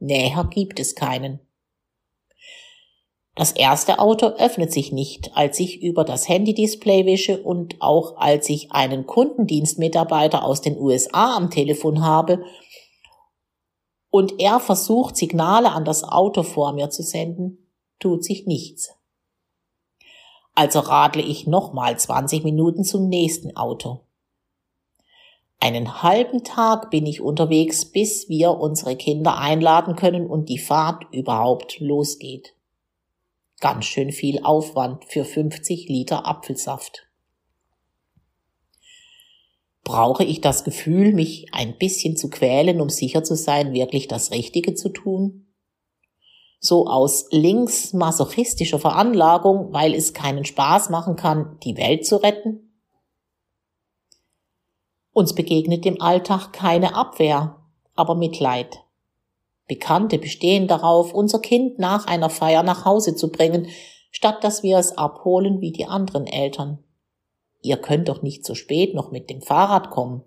Näher 0.00 0.46
gibt 0.50 0.78
es 0.78 0.94
keinen. 0.94 1.40
Das 3.34 3.52
erste 3.52 4.00
Auto 4.00 4.26
öffnet 4.26 4.70
sich 4.70 4.92
nicht, 4.92 5.34
als 5.34 5.58
ich 5.58 5.82
über 5.82 6.04
das 6.04 6.28
Handy-Display 6.28 7.06
wische 7.06 7.42
und 7.42 7.80
auch 7.80 8.18
als 8.18 8.50
ich 8.50 8.70
einen 8.70 9.06
Kundendienstmitarbeiter 9.06 10.44
aus 10.44 10.60
den 10.60 10.78
USA 10.78 11.38
am 11.38 11.48
Telefon 11.48 12.04
habe 12.04 12.44
und 14.10 14.40
er 14.40 14.60
versucht, 14.60 15.16
Signale 15.16 15.72
an 15.72 15.86
das 15.86 16.04
Auto 16.04 16.42
vor 16.42 16.74
mir 16.74 16.90
zu 16.90 17.02
senden, 17.02 17.72
tut 17.98 18.24
sich 18.24 18.44
nichts. 18.46 18.97
Also 20.58 20.80
radle 20.80 21.22
ich 21.22 21.46
nochmal 21.46 21.96
20 21.96 22.42
Minuten 22.42 22.82
zum 22.82 23.08
nächsten 23.08 23.56
Auto. 23.56 24.00
Einen 25.60 26.02
halben 26.02 26.42
Tag 26.42 26.90
bin 26.90 27.06
ich 27.06 27.20
unterwegs, 27.20 27.84
bis 27.84 28.28
wir 28.28 28.50
unsere 28.58 28.96
Kinder 28.96 29.38
einladen 29.38 29.94
können 29.94 30.26
und 30.26 30.48
die 30.48 30.58
Fahrt 30.58 31.04
überhaupt 31.14 31.78
losgeht. 31.78 32.56
Ganz 33.60 33.84
schön 33.84 34.10
viel 34.10 34.42
Aufwand 34.42 35.04
für 35.04 35.24
50 35.24 35.88
Liter 35.88 36.26
Apfelsaft. 36.26 37.06
Brauche 39.84 40.24
ich 40.24 40.40
das 40.40 40.64
Gefühl, 40.64 41.12
mich 41.12 41.54
ein 41.54 41.78
bisschen 41.78 42.16
zu 42.16 42.30
quälen, 42.30 42.80
um 42.80 42.90
sicher 42.90 43.22
zu 43.22 43.36
sein, 43.36 43.74
wirklich 43.74 44.08
das 44.08 44.32
Richtige 44.32 44.74
zu 44.74 44.88
tun? 44.88 45.47
So 46.60 46.86
aus 46.86 47.28
links 47.30 47.92
masochistischer 47.92 48.78
Veranlagung, 48.78 49.72
weil 49.72 49.94
es 49.94 50.12
keinen 50.12 50.44
Spaß 50.44 50.90
machen 50.90 51.16
kann, 51.16 51.58
die 51.62 51.76
Welt 51.76 52.06
zu 52.06 52.16
retten? 52.16 52.68
Uns 55.12 55.34
begegnet 55.34 55.86
im 55.86 56.00
Alltag 56.00 56.52
keine 56.52 56.94
Abwehr, 56.94 57.56
aber 57.94 58.14
Mitleid. 58.14 58.84
Bekannte 59.66 60.18
bestehen 60.18 60.66
darauf, 60.66 61.12
unser 61.12 61.40
Kind 61.40 61.78
nach 61.78 62.06
einer 62.06 62.30
Feier 62.30 62.62
nach 62.62 62.84
Hause 62.84 63.14
zu 63.14 63.30
bringen, 63.30 63.68
statt 64.10 64.42
dass 64.42 64.62
wir 64.62 64.78
es 64.78 64.96
abholen 64.96 65.60
wie 65.60 65.72
die 65.72 65.86
anderen 65.86 66.26
Eltern. 66.26 66.82
Ihr 67.60 67.76
könnt 67.76 68.08
doch 68.08 68.22
nicht 68.22 68.44
so 68.44 68.54
spät 68.54 68.94
noch 68.94 69.10
mit 69.10 69.28
dem 69.30 69.42
Fahrrad 69.42 69.90
kommen. 69.90 70.24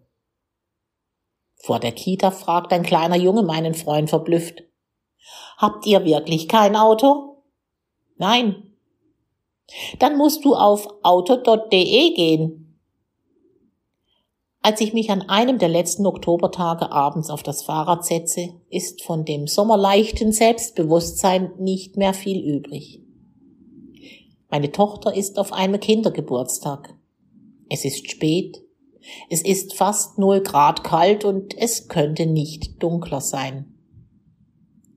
Vor 1.56 1.80
der 1.80 1.92
Kita 1.92 2.32
fragt 2.32 2.74
ein 2.74 2.84
kleiner 2.84 3.16
Junge 3.16 3.44
meinen 3.44 3.74
Freund 3.74 4.10
verblüfft. 4.10 4.64
Habt 5.58 5.86
ihr 5.86 6.06
wirklich 6.06 6.48
kein 6.48 6.76
Auto? 6.76 7.44
Nein. 8.18 8.74
Dann 10.00 10.18
musst 10.18 10.44
du 10.44 10.56
auf 10.56 10.88
auto.de 11.04 12.14
gehen. 12.14 12.62
Als 14.64 14.80
ich 14.80 14.94
mich 14.94 15.10
an 15.10 15.24
einem 15.24 15.58
der 15.58 15.70
letzten 15.70 16.06
Oktobertage 16.06 16.92
abends 16.92 17.32
auf 17.32 17.42
das 17.42 17.64
Fahrrad 17.64 18.06
setze, 18.06 18.50
ist 18.70 19.02
von 19.02 19.26
dem 19.26 19.48
sommerleichten 19.48 20.32
Selbstbewusstsein 20.32 21.54
nicht 21.58 21.98
mehr 21.98 22.14
viel 22.14 22.40
übrig. 22.40 23.02
Meine 24.50 24.72
Tochter 24.72 25.16
ist 25.16 25.40
auf 25.40 25.52
einem 25.52 25.80
Kindergeburtstag. 25.80 26.94
Es 27.70 27.86
ist 27.86 28.12
spät. 28.12 28.62
Es 29.30 29.42
ist 29.42 29.74
fast 29.74 30.20
null 30.20 30.42
Grad 30.42 30.84
kalt 30.84 31.26
und 31.26 31.58
es 31.58 31.88
könnte 31.88 32.28
nicht 32.28 32.84
dunkler 32.84 33.22
sein. 33.22 33.71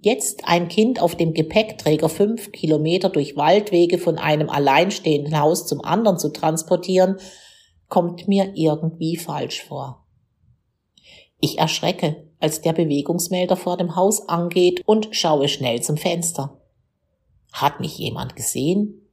Jetzt 0.05 0.47
ein 0.47 0.69
Kind 0.69 1.01
auf 1.01 1.17
dem 1.17 1.33
Gepäckträger 1.33 2.11
fünf 2.11 2.53
Kilometer 2.53 3.09
durch 3.09 3.39
Waldwege 3.39 3.97
von 3.97 4.19
einem 4.19 4.51
alleinstehenden 4.51 5.41
Haus 5.41 5.67
zum 5.67 5.83
anderen 5.83 6.19
zu 6.19 6.29
transportieren, 6.29 7.17
kommt 7.89 8.29
mir 8.29 8.53
irgendwie 8.55 9.17
falsch 9.17 9.65
vor. 9.65 10.05
Ich 11.41 11.57
erschrecke, 11.57 12.29
als 12.39 12.61
der 12.61 12.75
Bewegungsmelder 12.75 13.57
vor 13.57 13.79
dem 13.79 13.97
Haus 13.97 14.29
angeht 14.29 14.83
und 14.85 15.09
schaue 15.13 15.49
schnell 15.49 15.81
zum 15.81 15.97
Fenster. 15.97 16.61
Hat 17.51 17.81
mich 17.81 17.97
jemand 17.97 18.37
gesehen? 18.37 19.09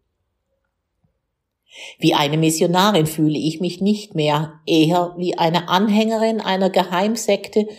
Wie 2.00 2.16
eine 2.16 2.36
Missionarin 2.36 3.06
fühle 3.06 3.40
ich 3.40 3.62
mich 3.62 3.80
nicht 3.80 4.14
mehr, 4.14 4.60
eher 4.66 5.16
wie 5.18 5.38
eine 5.38 5.70
Anhängerin 5.70 6.42
einer 6.42 6.70
Geheimsekte, 6.70 7.70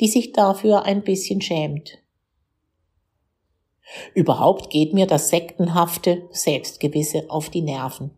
die 0.00 0.08
sich 0.08 0.32
dafür 0.32 0.82
ein 0.82 1.04
bisschen 1.04 1.40
schämt. 1.40 2.00
Überhaupt 4.14 4.70
geht 4.70 4.92
mir 4.92 5.06
das 5.06 5.28
sektenhafte 5.28 6.28
Selbstgewisse 6.30 7.26
auf 7.28 7.50
die 7.50 7.62
Nerven. 7.62 8.10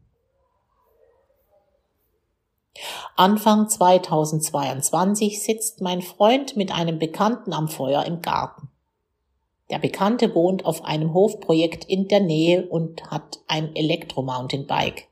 Anfang 3.16 3.68
2022 3.68 5.42
sitzt 5.42 5.80
mein 5.80 6.02
Freund 6.02 6.56
mit 6.56 6.72
einem 6.72 6.98
Bekannten 6.98 7.52
am 7.52 7.68
Feuer 7.68 8.04
im 8.04 8.22
Garten. 8.22 8.68
Der 9.70 9.78
Bekannte 9.78 10.34
wohnt 10.34 10.64
auf 10.64 10.84
einem 10.84 11.12
Hofprojekt 11.12 11.84
in 11.84 12.08
der 12.08 12.20
Nähe 12.20 12.66
und 12.66 13.10
hat 13.10 13.40
ein 13.48 13.75
Elektromountainbike. 13.75 15.08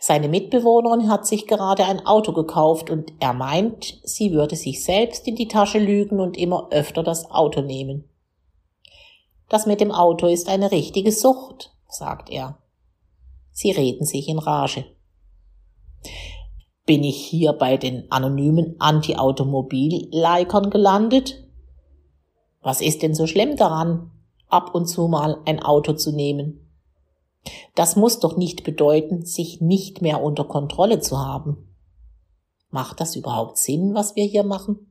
Seine 0.00 0.28
Mitbewohnerin 0.28 1.10
hat 1.10 1.26
sich 1.26 1.46
gerade 1.46 1.84
ein 1.84 2.06
Auto 2.06 2.32
gekauft 2.32 2.90
und 2.90 3.12
er 3.20 3.32
meint, 3.32 4.00
sie 4.04 4.32
würde 4.32 4.54
sich 4.54 4.84
selbst 4.84 5.26
in 5.26 5.34
die 5.34 5.48
Tasche 5.48 5.78
lügen 5.78 6.20
und 6.20 6.36
immer 6.36 6.68
öfter 6.70 7.02
das 7.02 7.30
Auto 7.30 7.62
nehmen. 7.62 8.04
Das 9.48 9.66
mit 9.66 9.80
dem 9.80 9.92
Auto 9.92 10.26
ist 10.26 10.48
eine 10.48 10.70
richtige 10.72 11.12
Sucht, 11.12 11.72
sagt 11.88 12.30
er. 12.30 12.58
Sie 13.52 13.70
reden 13.70 14.04
sich 14.04 14.28
in 14.28 14.38
Rage. 14.38 14.84
Bin 16.84 17.02
ich 17.02 17.16
hier 17.16 17.52
bei 17.52 17.76
den 17.76 18.10
anonymen 18.12 18.76
Anti-Automobil-Likern 18.78 20.70
gelandet? 20.70 21.44
Was 22.62 22.80
ist 22.80 23.02
denn 23.02 23.14
so 23.14 23.26
schlimm 23.26 23.56
daran, 23.56 24.10
ab 24.48 24.74
und 24.74 24.86
zu 24.86 25.08
mal 25.08 25.40
ein 25.46 25.62
Auto 25.62 25.94
zu 25.94 26.12
nehmen? 26.12 26.66
Das 27.74 27.96
muss 27.96 28.18
doch 28.20 28.36
nicht 28.36 28.64
bedeuten, 28.64 29.24
sich 29.24 29.60
nicht 29.60 30.02
mehr 30.02 30.22
unter 30.22 30.44
Kontrolle 30.44 31.00
zu 31.00 31.18
haben. 31.18 31.68
Macht 32.70 33.00
das 33.00 33.16
überhaupt 33.16 33.58
Sinn, 33.58 33.94
was 33.94 34.16
wir 34.16 34.24
hier 34.24 34.44
machen? 34.44 34.85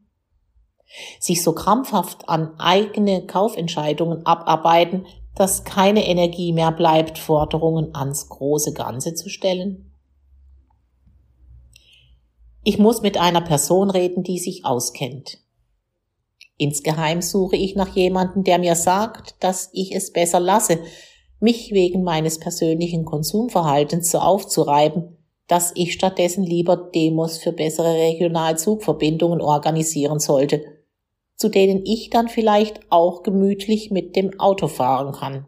Sich 1.20 1.44
so 1.44 1.54
krampfhaft 1.54 2.30
an 2.30 2.60
eigene 2.60 3.26
Kaufentscheidungen 3.26 4.26
abarbeiten, 4.26 5.06
dass 5.36 5.64
keine 5.64 6.08
Energie 6.08 6.54
mehr 6.54 6.72
bleibt, 6.72 7.18
Forderungen 7.18 7.94
ans 7.96 8.30
große 8.30 8.74
Ganze 8.74 9.14
zu 9.14 9.30
stellen? 9.30 9.92
Ich 12.64 12.80
muss 12.80 13.02
mit 13.02 13.18
einer 13.18 13.42
Person 13.42 13.92
reden, 13.92 14.24
die 14.24 14.40
sich 14.40 14.66
auskennt. 14.66 15.40
Insgeheim 16.58 17.22
suche 17.22 17.58
ich 17.58 17.76
nach 17.76 17.96
jemandem, 17.96 18.44
der 18.44 18.60
mir 18.60 18.76
sagt, 18.76 19.36
dass 19.44 19.70
ich 19.74 19.94
es 19.94 20.14
besser 20.14 20.40
lasse, 20.40 20.80
mich 21.40 21.72
wegen 21.72 22.04
meines 22.04 22.40
persönlichen 22.40 23.04
Konsumverhaltens 23.04 24.10
so 24.10 24.20
aufzureiben, 24.20 25.18
dass 25.48 25.72
ich 25.76 25.94
stattdessen 25.94 26.44
lieber 26.44 26.76
Demos 26.76 27.38
für 27.38 27.52
bessere 27.52 27.94
Regionalzugverbindungen 27.94 29.42
organisieren 29.42 30.20
sollte 30.20 30.76
zu 31.36 31.50
denen 31.50 31.86
ich 31.86 32.10
dann 32.10 32.30
vielleicht 32.30 32.80
auch 32.90 33.24
gemütlich 33.24 33.92
mit 33.92 34.16
dem 34.16 34.40
Auto 34.40 34.68
fahren 34.68 35.14
kann. 35.14 35.46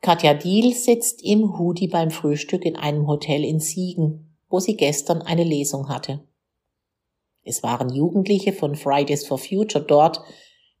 Katja 0.00 0.34
Diel 0.34 0.74
sitzt 0.74 1.24
im 1.24 1.58
Hoodie 1.58 1.88
beim 1.88 2.10
Frühstück 2.10 2.64
in 2.66 2.76
einem 2.76 3.06
Hotel 3.06 3.42
in 3.42 3.60
Siegen, 3.60 4.36
wo 4.50 4.60
sie 4.60 4.76
gestern 4.76 5.22
eine 5.22 5.44
Lesung 5.44 5.88
hatte. 5.88 6.22
Es 7.42 7.62
waren 7.62 7.88
Jugendliche 7.88 8.52
von 8.52 8.74
Fridays 8.74 9.26
for 9.26 9.38
Future 9.38 9.82
dort, 9.82 10.20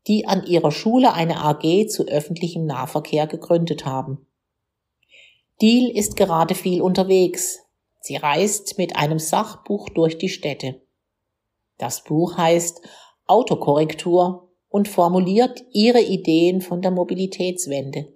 die 0.06 0.26
an 0.26 0.44
ihrer 0.46 0.70
Schule 0.70 1.14
eine 1.14 1.38
AG 1.38 1.88
zu 1.88 2.06
öffentlichem 2.06 2.66
Nahverkehr 2.66 3.26
gegründet 3.26 3.86
haben. 3.86 4.26
Diel 5.60 5.90
ist 5.96 6.16
gerade 6.16 6.54
viel 6.54 6.82
unterwegs. 6.82 7.60
Sie 8.00 8.16
reist 8.16 8.76
mit 8.76 8.96
einem 8.96 9.18
Sachbuch 9.18 9.88
durch 9.88 10.18
die 10.18 10.28
Städte. 10.28 10.82
Das 11.78 12.04
Buch 12.04 12.36
heißt 12.36 12.82
Autokorrektur 13.26 14.50
und 14.68 14.88
formuliert 14.88 15.64
ihre 15.72 16.00
Ideen 16.00 16.60
von 16.60 16.82
der 16.82 16.90
Mobilitätswende. 16.90 18.12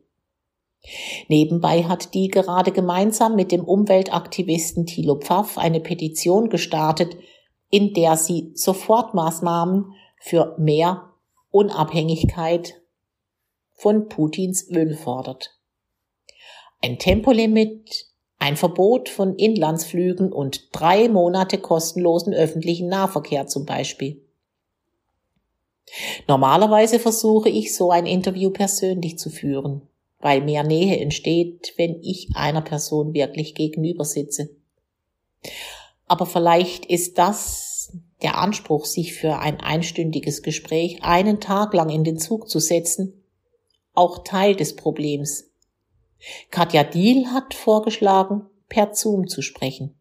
Nebenbei 1.28 1.84
hat 1.84 2.14
die 2.14 2.28
gerade 2.28 2.72
gemeinsam 2.72 3.36
mit 3.36 3.52
dem 3.52 3.64
Umweltaktivisten 3.64 4.86
Thilo 4.86 5.16
Pfaff 5.16 5.58
eine 5.58 5.80
Petition 5.80 6.48
gestartet, 6.48 7.16
in 7.70 7.94
der 7.94 8.16
sie 8.16 8.52
Sofortmaßnahmen 8.54 9.92
für 10.18 10.56
mehr 10.58 11.12
Unabhängigkeit 11.50 12.80
von 13.74 14.08
Putins 14.08 14.68
Öl 14.70 14.96
fordert. 14.96 15.57
Ein 16.80 16.98
Tempolimit 16.98 18.08
ein 18.38 18.56
Verbot 18.56 19.08
von 19.08 19.34
Inlandsflügen 19.34 20.32
und 20.32 20.68
drei 20.72 21.08
Monate 21.08 21.58
kostenlosen 21.58 22.32
öffentlichen 22.32 22.88
Nahverkehr 22.88 23.46
zum 23.48 23.66
Beispiel. 23.66 24.22
Normalerweise 26.28 27.00
versuche 27.00 27.48
ich 27.48 27.74
so 27.74 27.90
ein 27.90 28.06
Interview 28.06 28.50
persönlich 28.50 29.18
zu 29.18 29.30
führen, 29.30 29.82
weil 30.20 30.40
mehr 30.42 30.62
Nähe 30.62 30.98
entsteht, 31.00 31.74
wenn 31.76 32.00
ich 32.02 32.28
einer 32.34 32.60
Person 32.60 33.12
wirklich 33.12 33.54
gegenüber 33.54 34.04
sitze. 34.04 34.50
Aber 36.06 36.26
vielleicht 36.26 36.86
ist 36.86 37.18
das 37.18 37.92
der 38.22 38.38
Anspruch, 38.38 38.84
sich 38.84 39.14
für 39.14 39.38
ein 39.38 39.60
einstündiges 39.60 40.42
Gespräch 40.42 41.02
einen 41.02 41.40
Tag 41.40 41.72
lang 41.74 41.88
in 41.88 42.04
den 42.04 42.18
Zug 42.18 42.48
zu 42.48 42.60
setzen, 42.60 43.24
auch 43.94 44.22
Teil 44.24 44.54
des 44.54 44.76
Problems 44.76 45.48
Katja 46.50 46.84
Diel 46.84 47.28
hat 47.28 47.54
vorgeschlagen, 47.54 48.46
per 48.68 48.94
Zoom 48.94 49.28
zu 49.28 49.42
sprechen. 49.42 49.98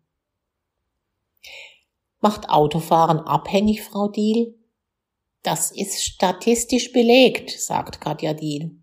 Macht 2.20 2.50
Autofahren 2.50 3.20
abhängig, 3.20 3.84
Frau 3.84 4.08
Diel? 4.08 4.56
Das 5.44 5.72
ist 5.72 6.04
statistisch 6.04 6.92
belegt, 6.92 7.52
sagt 7.52 8.02
Katja 8.02 8.34
Diel. 8.34 8.82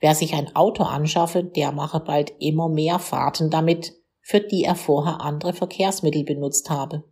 Wer 0.00 0.14
sich 0.14 0.34
ein 0.34 0.54
Auto 0.54 0.82
anschaffe, 0.82 1.42
der 1.42 1.72
mache 1.72 2.00
bald 2.00 2.32
immer 2.38 2.68
mehr 2.68 2.98
Fahrten 2.98 3.50
damit, 3.50 3.94
für 4.20 4.40
die 4.40 4.64
er 4.64 4.76
vorher 4.76 5.20
andere 5.20 5.54
Verkehrsmittel 5.54 6.24
benutzt 6.24 6.68
habe. 6.68 7.04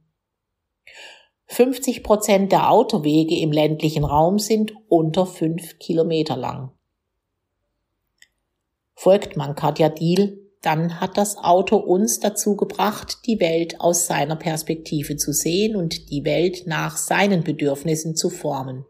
50 1.47 2.03
Prozent 2.03 2.53
der 2.53 2.71
Autowege 2.71 3.39
im 3.39 3.53
ländlichen 3.53 4.05
Raum 4.05 4.39
sind 4.39 4.75
unter 4.89 5.27
fünf 5.27 5.79
Kilometer 5.79 6.37
lang. 6.37 6.76
Folgt 8.99 9.37
man 9.37 9.55
Katja 9.55 9.91
Diel, 9.91 10.43
dann 10.63 11.01
hat 11.01 11.19
das 11.19 11.37
Auto 11.37 11.77
uns 11.77 12.19
dazu 12.19 12.57
gebracht, 12.57 13.19
die 13.27 13.39
Welt 13.39 13.81
aus 13.81 14.07
seiner 14.07 14.37
Perspektive 14.37 15.17
zu 15.17 15.33
sehen 15.33 15.77
und 15.77 16.11
die 16.11 16.25
Welt 16.25 16.67
nach 16.67 16.97
seinen 16.97 17.45
Bedürfnissen 17.45 18.17
zu 18.17 18.31
formen. 18.31 18.87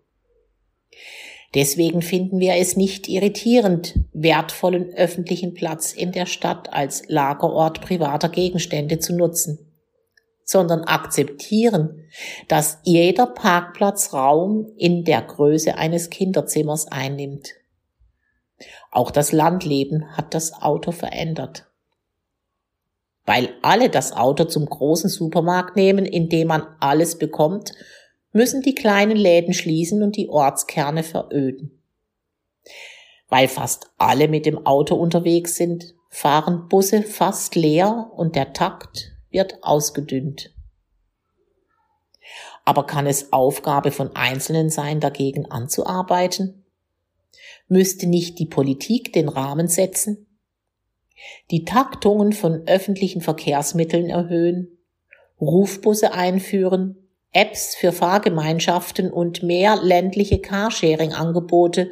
Deswegen 1.54 2.02
finden 2.02 2.38
wir 2.38 2.54
es 2.54 2.76
nicht 2.76 3.08
irritierend, 3.08 3.98
wertvollen 4.12 4.94
öffentlichen 4.94 5.54
Platz 5.54 5.92
in 5.92 6.12
der 6.12 6.26
Stadt 6.26 6.72
als 6.72 7.02
Lagerort 7.08 7.80
privater 7.80 8.28
Gegenstände 8.28 9.00
zu 9.00 9.14
nutzen, 9.14 9.58
sondern 10.44 10.84
akzeptieren, 10.84 12.04
dass 12.46 12.78
jeder 12.84 13.26
Parkplatz 13.26 14.12
Raum 14.12 14.72
in 14.76 15.04
der 15.04 15.22
Größe 15.22 15.76
eines 15.76 16.10
Kinderzimmers 16.10 16.86
einnimmt. 16.86 17.54
Auch 18.90 19.10
das 19.10 19.32
Landleben 19.32 20.16
hat 20.16 20.34
das 20.34 20.52
Auto 20.62 20.92
verändert. 20.92 21.66
Weil 23.24 23.50
alle 23.62 23.90
das 23.90 24.12
Auto 24.12 24.44
zum 24.44 24.66
großen 24.66 25.10
Supermarkt 25.10 25.76
nehmen, 25.76 26.06
in 26.06 26.28
dem 26.28 26.48
man 26.48 26.66
alles 26.80 27.18
bekommt 27.18 27.72
müssen 28.36 28.60
die 28.60 28.74
kleinen 28.74 29.16
Läden 29.16 29.54
schließen 29.54 30.02
und 30.02 30.14
die 30.16 30.28
Ortskerne 30.28 31.02
veröden. 31.02 31.82
Weil 33.28 33.48
fast 33.48 33.90
alle 33.96 34.28
mit 34.28 34.44
dem 34.44 34.66
Auto 34.66 34.94
unterwegs 34.94 35.56
sind, 35.56 35.94
fahren 36.10 36.68
Busse 36.68 37.02
fast 37.02 37.56
leer 37.56 38.10
und 38.14 38.36
der 38.36 38.52
Takt 38.52 39.16
wird 39.30 39.64
ausgedünnt. 39.64 40.54
Aber 42.66 42.84
kann 42.84 43.06
es 43.06 43.32
Aufgabe 43.32 43.90
von 43.90 44.14
Einzelnen 44.14 44.68
sein, 44.68 45.00
dagegen 45.00 45.50
anzuarbeiten? 45.50 46.65
Müsste 47.68 48.06
nicht 48.06 48.38
die 48.38 48.46
Politik 48.46 49.12
den 49.12 49.28
Rahmen 49.28 49.68
setzen? 49.68 50.26
Die 51.50 51.64
Taktungen 51.64 52.32
von 52.32 52.66
öffentlichen 52.66 53.20
Verkehrsmitteln 53.20 54.10
erhöhen, 54.10 54.78
Rufbusse 55.40 56.12
einführen, 56.12 56.96
Apps 57.32 57.74
für 57.74 57.92
Fahrgemeinschaften 57.92 59.10
und 59.10 59.42
mehr 59.42 59.76
ländliche 59.82 60.38
Carsharing-Angebote, 60.38 61.90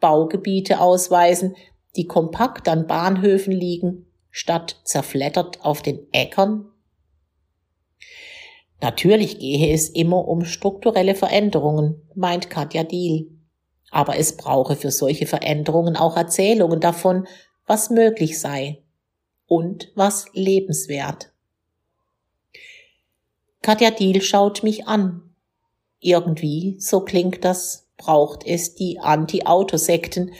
Baugebiete 0.00 0.80
ausweisen, 0.80 1.54
die 1.96 2.06
kompakt 2.06 2.68
an 2.68 2.86
Bahnhöfen 2.86 3.52
liegen, 3.52 4.06
statt 4.30 4.80
zerflettert 4.84 5.64
auf 5.64 5.82
den 5.82 6.00
Äckern? 6.12 6.70
Natürlich 8.80 9.38
gehe 9.38 9.72
es 9.72 9.88
immer 9.88 10.26
um 10.26 10.44
strukturelle 10.44 11.14
Veränderungen, 11.14 12.02
meint 12.14 12.50
Katja 12.50 12.82
Diel. 12.82 13.33
Aber 13.90 14.18
es 14.18 14.36
brauche 14.36 14.76
für 14.76 14.90
solche 14.90 15.26
Veränderungen 15.26 15.96
auch 15.96 16.16
Erzählungen 16.16 16.80
davon, 16.80 17.26
was 17.66 17.90
möglich 17.90 18.40
sei 18.40 18.82
und 19.46 19.92
was 19.94 20.26
lebenswert. 20.32 21.32
Katja 23.62 23.90
Diel 23.90 24.20
schaut 24.20 24.62
mich 24.62 24.86
an. 24.86 25.34
Irgendwie, 26.00 26.76
so 26.80 27.00
klingt 27.00 27.44
das, 27.44 27.88
braucht 27.96 28.46
es 28.46 28.74
die 28.74 29.00
Anti-Autosekten, 29.00 30.32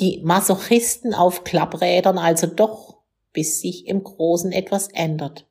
die 0.00 0.20
Masochisten 0.24 1.14
auf 1.14 1.44
Klapprädern 1.44 2.18
also 2.18 2.48
doch, 2.48 2.98
bis 3.32 3.60
sich 3.60 3.86
im 3.86 4.02
Großen 4.02 4.50
etwas 4.50 4.88
ändert. 4.88 5.46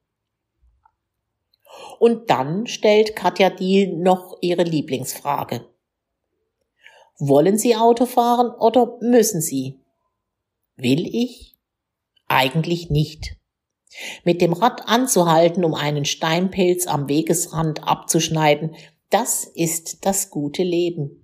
Und 2.00 2.30
dann 2.30 2.68
stellt 2.68 3.16
Katja 3.16 3.50
Diel 3.50 3.96
noch 3.96 4.38
ihre 4.42 4.64
Lieblingsfrage. 4.64 5.66
Wollen 7.20 7.58
Sie 7.58 7.76
Auto 7.76 8.06
fahren 8.06 8.50
oder 8.50 8.98
müssen 9.02 9.42
Sie? 9.42 9.80
Will 10.76 11.08
ich? 11.08 11.56
Eigentlich 12.28 12.90
nicht. 12.90 13.36
Mit 14.24 14.42
dem 14.42 14.54
Rad 14.54 14.88
anzuhalten, 14.88 15.64
um 15.64 15.76
einen 15.76 16.06
Steinpilz 16.06 16.88
am 16.88 17.08
Wegesrand 17.08 17.88
abzuschneiden, 17.88 18.76
das 19.10 19.44
ist 19.44 20.06
das 20.06 20.32
gute 20.32 20.64
Leben. 20.64 21.24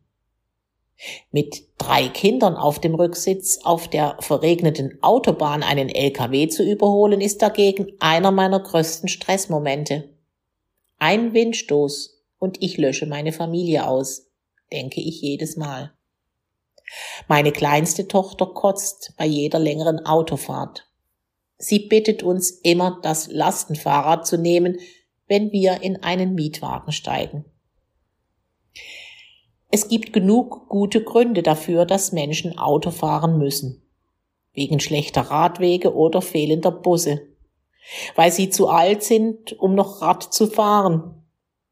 Mit 1.32 1.64
drei 1.78 2.10
Kindern 2.10 2.56
auf 2.56 2.80
dem 2.80 2.94
Rücksitz 2.94 3.60
auf 3.64 3.88
der 3.88 4.18
verregneten 4.20 5.00
Autobahn 5.02 5.64
einen 5.64 5.90
LKW 5.90 6.50
zu 6.50 6.64
überholen, 6.64 7.22
ist 7.22 7.42
dagegen 7.42 7.94
einer 8.00 8.32
meiner 8.32 8.60
größten 8.60 9.08
Stressmomente. 9.08 10.10
Ein 11.00 11.34
Windstoß 11.34 12.22
und 12.38 12.62
ich 12.62 12.78
lösche 12.78 13.06
meine 13.06 13.32
Familie 13.32 13.88
aus, 13.88 14.29
denke 14.72 15.02
ich 15.02 15.22
jedes 15.22 15.58
Mal. 15.58 15.94
Meine 17.28 17.52
kleinste 17.52 18.08
Tochter 18.08 18.48
kotzt 18.48 19.14
bei 19.18 19.26
jeder 19.26 19.60
längeren 19.60 20.06
Autofahrt. 20.06 20.88
Sie 21.58 21.80
bittet 21.80 22.24
uns 22.24 22.52
immer, 22.52 23.00
das 23.04 23.28
Lastenfahrrad 23.28 24.26
zu 24.26 24.38
nehmen, 24.38 24.78
wenn 25.28 25.52
wir 25.52 25.82
in 25.82 26.02
einen 26.04 26.34
Mietwagen 26.34 26.92
steigen. 26.92 27.46
Es 29.72 29.88
gibt 29.88 30.14
genug 30.14 30.68
gute 30.70 31.04
Gründe 31.04 31.44
dafür, 31.44 31.86
dass 31.86 32.12
Menschen 32.12 32.58
Auto 32.58 32.90
fahren 32.92 33.38
müssen. 33.38 33.84
Wegen 34.54 34.80
schlechter 34.80 35.22
Radwege 35.22 35.94
oder 35.94 36.22
fehlender 36.22 36.72
Busse. 36.72 37.22
Weil 38.16 38.32
sie 38.32 38.50
zu 38.50 38.68
alt 38.68 39.04
sind, 39.04 39.54
um 39.60 39.76
noch 39.76 40.02
Rad 40.02 40.24
zu 40.34 40.48
fahren. 40.48 41.19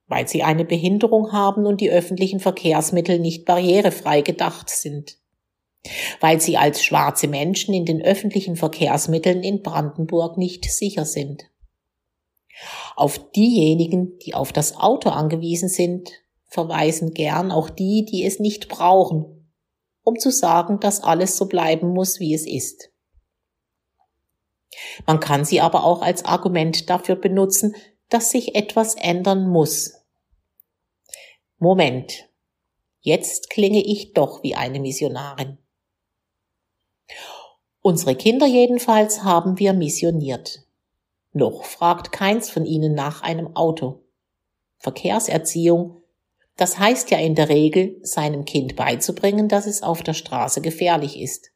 Weil 0.07 0.27
sie 0.27 0.43
eine 0.43 0.65
Behinderung 0.65 1.33
haben 1.33 1.65
und 1.65 1.81
die 1.81 1.89
öffentlichen 1.89 2.39
Verkehrsmittel 2.39 3.19
nicht 3.19 3.45
barrierefrei 3.45 4.21
gedacht 4.21 4.69
sind 4.69 5.17
weil 6.19 6.41
sie 6.41 6.57
als 6.57 6.83
schwarze 6.83 7.27
Menschen 7.27 7.73
in 7.73 7.85
den 7.85 8.01
öffentlichen 8.01 8.55
Verkehrsmitteln 8.55 9.43
in 9.43 9.61
Brandenburg 9.61 10.37
nicht 10.37 10.65
sicher 10.65 11.05
sind. 11.05 11.43
Auf 12.95 13.31
diejenigen, 13.31 14.17
die 14.19 14.33
auf 14.33 14.51
das 14.51 14.77
Auto 14.77 15.09
angewiesen 15.09 15.69
sind, 15.69 16.09
verweisen 16.45 17.13
gern 17.13 17.51
auch 17.51 17.69
die, 17.69 18.05
die 18.05 18.25
es 18.25 18.39
nicht 18.39 18.69
brauchen, 18.69 19.51
um 20.03 20.17
zu 20.17 20.31
sagen, 20.31 20.79
dass 20.79 21.03
alles 21.03 21.37
so 21.37 21.45
bleiben 21.45 21.89
muss, 21.89 22.19
wie 22.19 22.33
es 22.33 22.47
ist. 22.47 22.89
Man 25.05 25.19
kann 25.19 25.45
sie 25.45 25.61
aber 25.61 25.83
auch 25.83 26.01
als 26.01 26.25
Argument 26.25 26.89
dafür 26.89 27.15
benutzen, 27.15 27.75
dass 28.09 28.31
sich 28.31 28.55
etwas 28.55 28.95
ändern 28.95 29.47
muss. 29.47 29.96
Moment, 31.59 32.29
jetzt 32.99 33.49
klinge 33.49 33.83
ich 33.83 34.13
doch 34.13 34.43
wie 34.43 34.53
eine 34.53 34.79
Missionarin. 34.79 35.57
Unsere 37.81 38.15
Kinder 38.15 38.45
jedenfalls 38.45 39.23
haben 39.23 39.57
wir 39.57 39.73
missioniert. 39.73 40.67
Noch 41.31 41.63
fragt 41.63 42.11
keins 42.11 42.51
von 42.51 42.65
ihnen 42.65 42.93
nach 42.93 43.23
einem 43.23 43.55
Auto. 43.55 44.03
Verkehrserziehung, 44.77 46.03
das 46.57 46.77
heißt 46.77 47.09
ja 47.09 47.17
in 47.17 47.33
der 47.33 47.49
Regel, 47.49 47.97
seinem 48.03 48.45
Kind 48.45 48.75
beizubringen, 48.75 49.47
dass 49.47 49.65
es 49.65 49.81
auf 49.81 50.03
der 50.03 50.13
Straße 50.13 50.61
gefährlich 50.61 51.19
ist. 51.19 51.51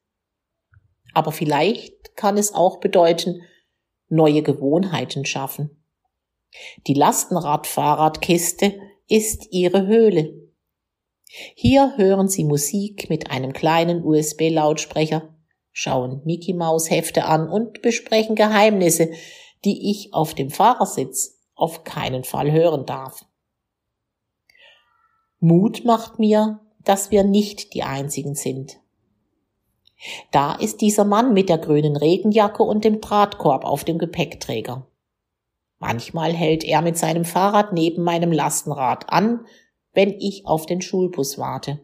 Aber 1.13 1.31
vielleicht 1.31 2.15
kann 2.15 2.39
es 2.39 2.55
auch 2.55 2.79
bedeuten, 2.79 3.41
neue 4.07 4.41
Gewohnheiten 4.41 5.25
schaffen. 5.25 5.85
Die 6.87 6.95
Lastenradfahrradkiste 6.95 8.79
ist 9.11 9.47
ihre 9.51 9.87
Höhle. 9.87 10.33
Hier 11.55 11.97
hören 11.97 12.29
Sie 12.29 12.45
Musik 12.45 13.09
mit 13.09 13.29
einem 13.29 13.53
kleinen 13.53 14.03
USB-Lautsprecher 14.03 15.35
schauen 15.73 16.21
Mickey 16.25 16.53
Maus 16.53 16.89
Hefte 16.89 17.25
an 17.25 17.49
und 17.49 17.81
besprechen 17.81 18.35
Geheimnisse, 18.35 19.11
die 19.63 19.91
ich 19.91 20.13
auf 20.13 20.33
dem 20.33 20.49
Fahrersitz 20.49 21.39
auf 21.55 21.83
keinen 21.83 22.23
Fall 22.23 22.51
hören 22.51 22.85
darf. 22.85 23.25
Mut 25.39 25.85
macht 25.85 26.19
mir, 26.19 26.59
dass 26.83 27.11
wir 27.11 27.23
nicht 27.23 27.73
die 27.73 27.83
einzigen 27.83 28.35
sind. 28.35 28.79
Da 30.31 30.55
ist 30.55 30.81
dieser 30.81 31.05
Mann 31.05 31.33
mit 31.33 31.49
der 31.49 31.59
grünen 31.59 31.95
Regenjacke 31.95 32.63
und 32.63 32.83
dem 32.83 33.01
Drahtkorb 33.01 33.65
auf 33.65 33.83
dem 33.83 33.97
Gepäckträger. 33.99 34.87
Manchmal 35.81 36.31
hält 36.31 36.63
er 36.63 36.83
mit 36.83 36.95
seinem 36.95 37.25
Fahrrad 37.25 37.73
neben 37.73 38.03
meinem 38.03 38.31
Lastenrad 38.31 39.11
an, 39.11 39.47
wenn 39.93 40.11
ich 40.11 40.45
auf 40.45 40.67
den 40.67 40.79
Schulbus 40.79 41.39
warte. 41.39 41.79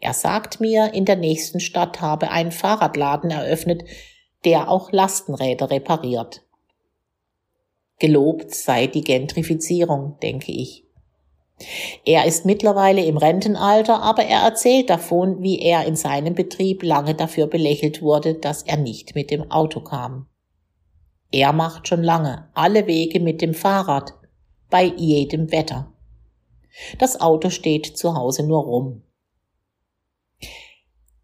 Er 0.00 0.14
sagt 0.14 0.58
mir, 0.58 0.94
in 0.94 1.04
der 1.04 1.16
nächsten 1.16 1.60
Stadt 1.60 2.00
habe 2.00 2.30
ein 2.30 2.50
Fahrradladen 2.50 3.30
eröffnet, 3.30 3.84
der 4.46 4.70
auch 4.70 4.90
Lastenräder 4.90 5.70
repariert. 5.70 6.46
Gelobt 7.98 8.54
sei 8.54 8.86
die 8.86 9.04
Gentrifizierung, 9.04 10.16
denke 10.22 10.52
ich. 10.52 10.84
Er 12.06 12.24
ist 12.24 12.46
mittlerweile 12.46 13.04
im 13.04 13.18
Rentenalter, 13.18 14.00
aber 14.02 14.24
er 14.24 14.40
erzählt 14.40 14.88
davon, 14.88 15.42
wie 15.42 15.60
er 15.60 15.84
in 15.84 15.94
seinem 15.94 16.34
Betrieb 16.34 16.82
lange 16.82 17.14
dafür 17.14 17.48
belächelt 17.48 18.00
wurde, 18.00 18.34
dass 18.34 18.62
er 18.62 18.78
nicht 18.78 19.14
mit 19.14 19.30
dem 19.30 19.50
Auto 19.50 19.80
kam. 19.80 20.26
Er 21.34 21.52
macht 21.52 21.88
schon 21.88 22.04
lange 22.04 22.48
alle 22.54 22.86
Wege 22.86 23.18
mit 23.18 23.42
dem 23.42 23.54
Fahrrad, 23.54 24.14
bei 24.70 24.84
jedem 24.84 25.50
Wetter. 25.50 25.92
Das 27.00 27.20
Auto 27.20 27.50
steht 27.50 27.98
zu 27.98 28.14
Hause 28.14 28.46
nur 28.46 28.62
rum. 28.62 29.02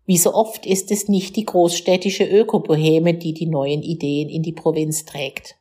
Wie 0.07 0.19
so 0.19 0.35
oft 0.35 0.67
ist 0.67 0.91
es 0.91 1.07
nicht 1.07 1.37
die 1.37 1.45
großstädtische 1.45 2.25
Ökoboheme, 2.25 3.15
die 3.15 3.35
die 3.35 3.47
neuen 3.47 3.85
Ideen 3.85 4.29
in 4.29 4.43
die 4.43 4.51
Provinz 4.53 5.05
trägt. 5.05 5.55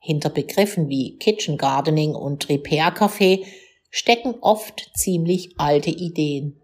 Hinter 0.00 0.30
Begriffen 0.30 0.88
wie 0.88 1.16
Kitchen 1.18 1.56
Gardening 1.56 2.16
und 2.16 2.48
Repair 2.48 2.92
Café 2.92 3.46
stecken 3.90 4.34
oft 4.40 4.90
ziemlich 4.94 5.60
alte 5.60 5.90
Ideen. 5.90 6.60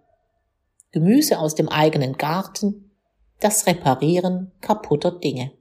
Gemüse 0.91 1.39
aus 1.39 1.55
dem 1.55 1.69
eigenen 1.69 2.15
Garten, 2.15 2.91
das 3.39 3.69
Reparieren 3.69 4.51
kaputter 4.61 5.13
Dinge. 5.13 5.53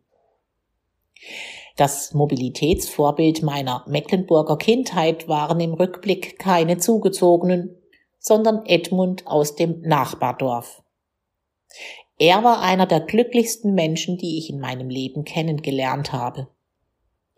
Das 1.75 2.13
Mobilitätsvorbild 2.13 3.43
meiner 3.43 3.85
Mecklenburger 3.87 4.57
Kindheit 4.57 5.27
waren 5.27 5.59
im 5.59 5.73
Rückblick 5.73 6.37
keine 6.37 6.77
Zugezogenen, 6.77 7.77
sondern 8.19 8.65
Edmund 8.65 9.25
aus 9.25 9.55
dem 9.55 9.81
Nachbardorf. 9.81 10.83
Er 12.17 12.43
war 12.43 12.61
einer 12.61 12.85
der 12.85 12.99
glücklichsten 12.99 13.73
Menschen, 13.73 14.17
die 14.17 14.37
ich 14.37 14.49
in 14.49 14.59
meinem 14.59 14.89
Leben 14.89 15.23
kennengelernt 15.23 16.11
habe. 16.11 16.47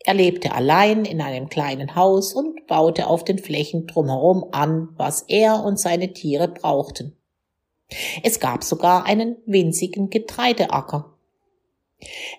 Er 0.05 0.13
lebte 0.13 0.51
allein 0.51 1.05
in 1.05 1.21
einem 1.21 1.47
kleinen 1.47 1.95
Haus 1.95 2.33
und 2.33 2.67
baute 2.67 3.07
auf 3.07 3.23
den 3.23 3.39
Flächen 3.39 3.87
drumherum 3.87 4.49
an, 4.51 4.89
was 4.97 5.21
er 5.21 5.63
und 5.63 5.79
seine 5.79 6.11
Tiere 6.11 6.49
brauchten. 6.49 7.15
Es 8.23 8.39
gab 8.41 8.63
sogar 8.63 9.05
einen 9.05 9.37
winzigen 9.45 10.09
Getreideacker. 10.09 11.13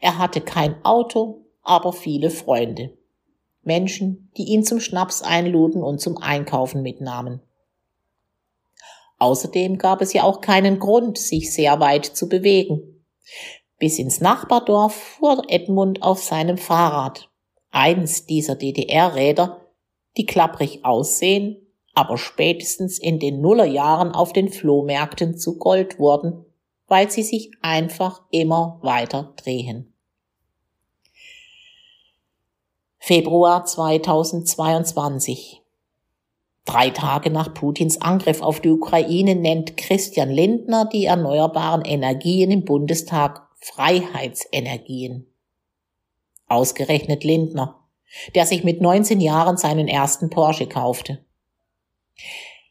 Er 0.02 0.18
hatte 0.18 0.42
kein 0.42 0.84
Auto, 0.84 1.43
aber 1.64 1.92
viele 1.92 2.30
Freunde. 2.30 2.96
Menschen, 3.62 4.30
die 4.36 4.44
ihn 4.44 4.62
zum 4.62 4.78
Schnaps 4.78 5.22
einluden 5.22 5.82
und 5.82 6.00
zum 6.00 6.18
Einkaufen 6.18 6.82
mitnahmen. 6.82 7.40
Außerdem 9.18 9.78
gab 9.78 10.02
es 10.02 10.12
ja 10.12 10.22
auch 10.22 10.40
keinen 10.40 10.78
Grund, 10.78 11.18
sich 11.18 11.52
sehr 11.52 11.80
weit 11.80 12.04
zu 12.04 12.28
bewegen. 12.28 13.04
Bis 13.78 13.98
ins 13.98 14.20
Nachbardorf 14.20 14.94
fuhr 14.94 15.42
Edmund 15.48 16.02
auf 16.02 16.22
seinem 16.22 16.58
Fahrrad. 16.58 17.30
Eins 17.70 18.26
dieser 18.26 18.54
DDR-Räder, 18.54 19.62
die 20.16 20.26
klapprig 20.26 20.84
aussehen, 20.84 21.56
aber 21.94 22.18
spätestens 22.18 22.98
in 22.98 23.18
den 23.18 23.40
Nullerjahren 23.40 24.12
auf 24.12 24.32
den 24.32 24.50
Flohmärkten 24.50 25.38
zu 25.38 25.58
Gold 25.58 25.98
wurden, 25.98 26.44
weil 26.86 27.10
sie 27.10 27.22
sich 27.22 27.52
einfach 27.62 28.22
immer 28.30 28.78
weiter 28.82 29.32
drehen. 29.36 29.93
Februar 33.06 33.66
2022 33.66 35.60
Drei 36.64 36.88
Tage 36.88 37.28
nach 37.28 37.52
Putins 37.52 38.00
Angriff 38.00 38.40
auf 38.40 38.60
die 38.60 38.70
Ukraine 38.70 39.34
nennt 39.34 39.76
Christian 39.76 40.30
Lindner 40.30 40.86
die 40.86 41.04
erneuerbaren 41.04 41.84
Energien 41.84 42.50
im 42.50 42.64
Bundestag 42.64 43.46
Freiheitsenergien. 43.60 45.26
Ausgerechnet 46.48 47.24
Lindner, 47.24 47.78
der 48.34 48.46
sich 48.46 48.64
mit 48.64 48.80
19 48.80 49.20
Jahren 49.20 49.58
seinen 49.58 49.86
ersten 49.86 50.30
Porsche 50.30 50.66
kaufte. 50.66 51.22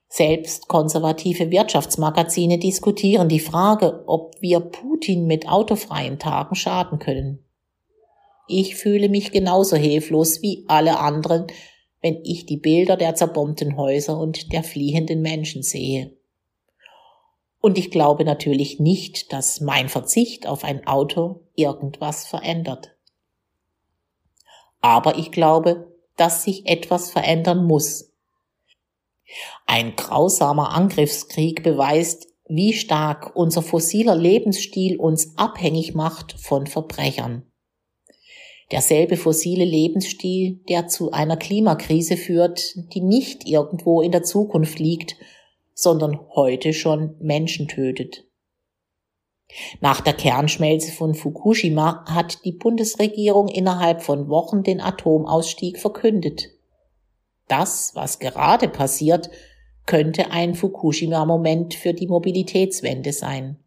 Selbst 0.10 0.68
konservative 0.68 1.52
Wirtschaftsmagazine 1.52 2.58
diskutieren 2.58 3.30
die 3.30 3.40
Frage, 3.40 4.04
ob 4.08 4.34
wir 4.42 4.62
Putin 4.62 5.28
mit 5.28 5.48
autofreien 5.48 6.18
Tagen 6.18 6.56
schaden 6.56 6.98
können. 6.98 7.46
Ich 8.48 8.76
fühle 8.76 9.08
mich 9.08 9.32
genauso 9.32 9.78
hilflos 9.78 10.42
wie 10.42 10.66
alle 10.68 11.00
anderen, 11.00 11.48
wenn 12.02 12.20
ich 12.24 12.46
die 12.46 12.58
Bilder 12.58 12.98
der 12.98 13.16
zerbombten 13.16 13.78
Häuser 13.78 14.20
und 14.20 14.52
der 14.52 14.64
fliehenden 14.64 15.22
Menschen 15.22 15.64
sehe. 15.64 16.18
Und 17.62 17.78
ich 17.78 17.92
glaube 17.92 18.26
natürlich 18.26 18.82
nicht, 18.82 19.32
dass 19.32 19.62
mein 19.62 19.88
Verzicht 19.88 20.46
auf 20.46 20.66
ein 20.66 20.86
Auto 20.86 21.48
irgendwas 21.56 22.28
verändert. 22.28 22.94
Aber 24.82 25.18
ich 25.18 25.32
glaube, 25.32 25.90
dass 26.18 26.44
sich 26.44 26.68
etwas 26.68 27.10
verändern 27.10 27.66
muss. 27.66 28.12
Ein 29.66 29.96
grausamer 29.96 30.72
Angriffskrieg 30.72 31.64
beweist, 31.64 32.28
wie 32.50 32.74
stark 32.74 33.34
unser 33.38 33.62
fossiler 33.62 34.16
Lebensstil 34.16 34.98
uns 34.98 35.38
abhängig 35.38 35.96
macht 35.96 36.38
von 36.38 36.68
Verbrechern 36.68 37.50
derselbe 38.74 39.18
fossile 39.18 39.66
Lebensstil, 39.66 40.60
der 40.68 40.88
zu 40.88 41.12
einer 41.12 41.38
Klimakrise 41.38 42.18
führt, 42.18 42.74
die 42.94 43.02
nicht 43.02 43.48
irgendwo 43.48 44.02
in 44.02 44.12
der 44.12 44.24
Zukunft 44.24 44.80
liegt, 44.80 45.16
sondern 45.76 46.20
heute 46.34 46.74
schon 46.74 47.16
Menschen 47.20 47.68
tötet. 47.68 48.26
Nach 49.80 50.02
der 50.02 50.14
Kernschmelze 50.14 50.92
von 50.92 51.14
Fukushima 51.14 52.04
hat 52.08 52.44
die 52.46 52.52
Bundesregierung 52.52 53.48
innerhalb 53.48 54.02
von 54.02 54.28
Wochen 54.28 54.64
den 54.64 54.82
Atomausstieg 54.82 55.78
verkündet. 55.78 56.50
Das, 57.48 57.92
was 57.94 58.18
gerade 58.18 58.68
passiert, 58.70 59.30
könnte 59.86 60.32
ein 60.32 60.56
Fukushima-Moment 60.56 61.76
für 61.76 61.94
die 61.94 62.08
Mobilitätswende 62.08 63.14
sein. 63.14 63.60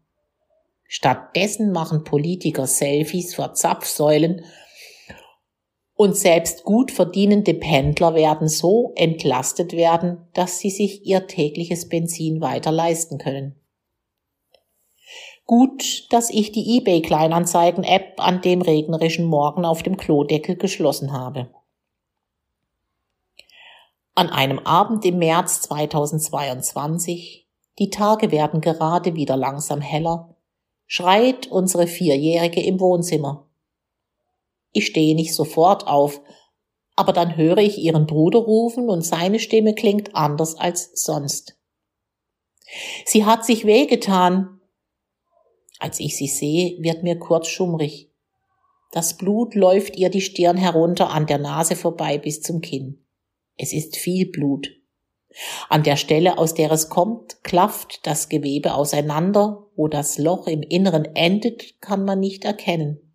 Stattdessen 0.89 1.71
machen 1.71 2.03
Politiker 2.03 2.67
Selfies 2.67 3.35
vor 3.35 3.53
Zapfsäulen 3.53 4.43
und 5.97 6.15
selbst 6.15 6.63
gut 6.63 6.91
verdienende 6.91 7.55
Pendler 7.55 8.13
werden 8.13 8.47
so 8.47 8.93
entlastet 8.95 9.73
werden, 9.73 10.27
dass 10.33 10.59
sie 10.59 10.69
sich 10.69 11.05
ihr 11.05 11.25
tägliches 11.25 11.89
Benzin 11.89 12.39
weiter 12.39 12.71
leisten 12.71 13.17
können. 13.17 13.55
Gut, 15.45 16.05
dass 16.11 16.29
ich 16.29 16.51
die 16.51 16.77
eBay 16.77 17.01
Kleinanzeigen 17.01 17.83
App 17.83 18.13
an 18.17 18.41
dem 18.41 18.61
regnerischen 18.61 19.25
Morgen 19.25 19.65
auf 19.65 19.81
dem 19.81 19.97
Klodeckel 19.97 20.55
geschlossen 20.55 21.13
habe. 21.13 21.49
An 24.13 24.29
einem 24.29 24.59
Abend 24.59 25.03
im 25.03 25.17
März 25.17 25.61
2022, 25.61 27.47
die 27.79 27.89
Tage 27.89 28.31
werden 28.31 28.61
gerade 28.61 29.15
wieder 29.15 29.37
langsam 29.37 29.81
heller, 29.81 30.35
schreit 30.85 31.47
unsere 31.47 31.87
Vierjährige 31.87 32.61
im 32.61 32.79
Wohnzimmer. 32.79 33.46
Ich 34.71 34.87
stehe 34.87 35.15
nicht 35.15 35.33
sofort 35.33 35.87
auf, 35.87 36.21
aber 36.95 37.13
dann 37.13 37.37
höre 37.37 37.59
ich 37.59 37.77
ihren 37.77 38.07
Bruder 38.07 38.39
rufen 38.39 38.89
und 38.89 39.01
seine 39.01 39.39
Stimme 39.39 39.75
klingt 39.75 40.15
anders 40.15 40.55
als 40.55 40.91
sonst. 40.93 41.57
Sie 43.05 43.25
hat 43.25 43.45
sich 43.45 43.65
wehgetan. 43.65 44.59
Als 45.79 45.99
ich 45.99 46.17
sie 46.17 46.27
sehe, 46.27 46.81
wird 46.81 47.03
mir 47.03 47.17
kurz 47.19 47.47
schummrig. 47.47 48.11
Das 48.91 49.17
Blut 49.17 49.53
läuft 49.53 49.95
ihr 49.95 50.09
die 50.09 50.21
Stirn 50.21 50.57
herunter, 50.57 51.11
an 51.11 51.27
der 51.27 51.37
Nase 51.37 51.75
vorbei 51.75 52.17
bis 52.17 52.41
zum 52.41 52.61
Kinn. 52.61 53.05
Es 53.57 53.73
ist 53.73 53.95
viel 53.95 54.25
Blut. 54.31 54.69
An 55.69 55.83
der 55.83 55.97
Stelle, 55.97 56.37
aus 56.37 56.53
der 56.53 56.71
es 56.71 56.89
kommt, 56.89 57.43
klafft 57.43 58.07
das 58.07 58.29
Gewebe 58.29 58.73
auseinander, 58.73 59.67
wo 59.75 59.87
das 59.87 60.17
Loch 60.17 60.47
im 60.47 60.63
Inneren 60.63 61.05
endet, 61.05 61.79
kann 61.81 62.05
man 62.05 62.19
nicht 62.19 62.43
erkennen. 62.43 63.06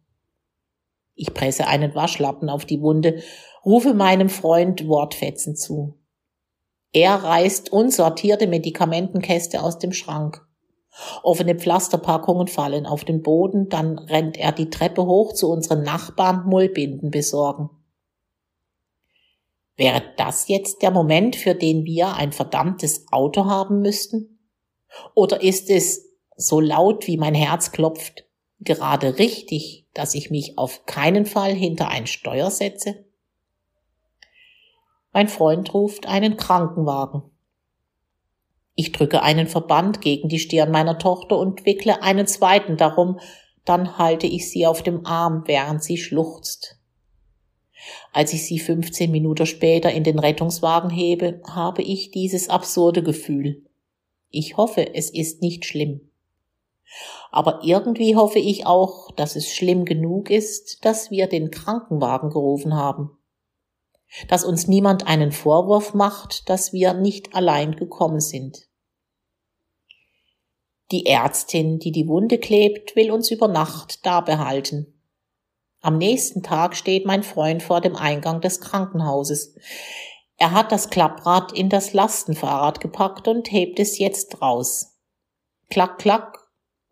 Ich 1.15 1.35
presse 1.35 1.67
einen 1.67 1.95
Waschlappen 1.95 2.49
auf 2.49 2.65
die 2.65 2.81
Wunde, 2.81 3.23
rufe 3.65 3.95
meinem 3.95 4.29
Freund 4.29 4.87
Wortfetzen 4.87 5.57
zu. 5.57 5.99
Er 6.93 7.23
reißt 7.23 7.73
unsortierte 7.73 8.47
Medikamentenkäste 8.47 9.63
aus 9.63 9.79
dem 9.79 9.93
Schrank. 9.93 10.47
Offene 11.23 11.55
Pflasterpackungen 11.55 12.49
fallen 12.49 12.87
auf 12.87 13.05
den 13.05 13.23
Boden, 13.23 13.69
dann 13.71 13.99
rennt 13.99 14.37
er 14.37 14.53
die 14.53 14.69
Treppe 14.69 15.07
hoch 15.07 15.33
zu 15.33 15.51
unseren 15.51 15.83
Nachbarn 15.83 16.47
Mullbinden 16.47 17.11
besorgen. 17.11 17.71
Wäre 19.77 20.03
das 20.19 20.49
jetzt 20.49 20.83
der 20.83 20.91
Moment, 20.91 21.35
für 21.35 21.55
den 21.55 21.87
wir 21.87 22.15
ein 22.15 22.33
verdammtes 22.33 23.07
Auto 23.11 23.47
haben 23.47 23.81
müssten? 23.81 24.39
Oder 25.15 25.43
ist 25.43 25.71
es, 25.71 26.11
so 26.37 26.61
laut 26.61 27.07
wie 27.07 27.17
mein 27.17 27.35
Herz 27.35 27.73
klopft, 27.73 28.25
gerade 28.61 29.19
richtig, 29.19 29.82
dass 29.95 30.15
ich 30.15 30.31
mich 30.31 30.59
auf 30.59 30.87
keinen 30.87 31.27
Fall 31.27 31.53
hinter 31.53 31.89
ein 31.89 32.07
Steuer 32.07 32.51
setze? 32.51 33.05
Mein 35.13 35.29
Freund 35.29 35.75
ruft 35.75 36.07
einen 36.07 36.37
Krankenwagen. 36.37 37.23
Ich 38.75 38.93
drücke 38.93 39.23
einen 39.23 39.47
Verband 39.47 40.01
gegen 40.01 40.29
die 40.29 40.39
Stirn 40.39 40.71
meiner 40.71 40.99
Tochter 40.99 41.39
und 41.39 41.67
wickle 41.67 42.03
einen 42.03 42.27
zweiten 42.27 42.77
darum, 42.77 43.21
dann 43.65 43.99
halte 43.99 44.27
ich 44.27 44.51
sie 44.51 44.67
auf 44.67 44.83
dem 44.83 45.07
Arm, 45.07 45.45
während 45.47 45.85
sie 45.85 45.99
schluchzt. 45.99 46.79
Als 48.13 48.33
ich 48.33 48.47
sie 48.47 48.59
15 48.59 49.11
Minuten 49.11 49.47
später 49.47 49.93
in 49.93 50.05
den 50.05 50.19
Rettungswagen 50.19 50.91
hebe, 50.91 51.43
habe 51.49 51.83
ich 51.83 52.11
dieses 52.11 52.49
absurde 52.49 53.03
Gefühl. 53.03 53.65
Ich 54.31 54.57
hoffe, 54.57 54.95
es 54.95 55.11
ist 55.11 55.43
nicht 55.43 55.65
schlimm. 55.65 56.12
Aber 57.31 57.61
irgendwie 57.63 58.17
hoffe 58.17 58.39
ich 58.39 58.67
auch, 58.67 59.11
dass 59.13 59.37
es 59.37 59.49
schlimm 59.49 59.85
genug 59.85 60.31
ist, 60.31 60.85
dass 60.85 61.11
wir 61.11 61.27
den 61.27 61.51
Krankenwagen 61.51 62.31
gerufen 62.31 62.75
haben. 62.75 63.11
Dass 64.29 64.45
uns 64.45 64.69
niemand 64.69 65.07
einen 65.07 65.33
Vorwurf 65.33 65.95
macht, 65.95 66.49
dass 66.51 66.73
wir 66.73 66.93
nicht 66.93 67.35
allein 67.35 67.77
gekommen 67.77 68.21
sind. 68.21 68.69
Die 70.91 71.07
Ärztin, 71.07 71.79
die 71.79 71.91
die 71.91 72.07
Wunde 72.07 72.37
klebt, 72.37 72.95
will 72.97 73.11
uns 73.11 73.31
über 73.31 73.49
Nacht 73.49 74.05
da 74.05 74.21
behalten. 74.21 74.93
Am 75.81 75.97
nächsten 75.97 76.43
Tag 76.43 76.77
steht 76.77 77.07
mein 77.07 77.23
Freund 77.23 77.63
vor 77.63 77.81
dem 77.81 77.97
Eingang 77.97 78.43
des 78.43 78.61
Krankenhauses. 78.61 79.57
Er 80.37 80.53
hat 80.53 80.71
das 80.71 80.91
Klapprad 80.91 81.53
in 81.53 81.71
das 81.71 81.93
Lastenfahrrad 81.93 82.81
gepackt 82.81 83.27
und 83.27 83.51
hebt 83.51 83.81
es 83.81 83.99
jetzt 83.99 84.43
raus. 84.43 84.99
Klack, 85.71 85.99
klack. 85.99 86.42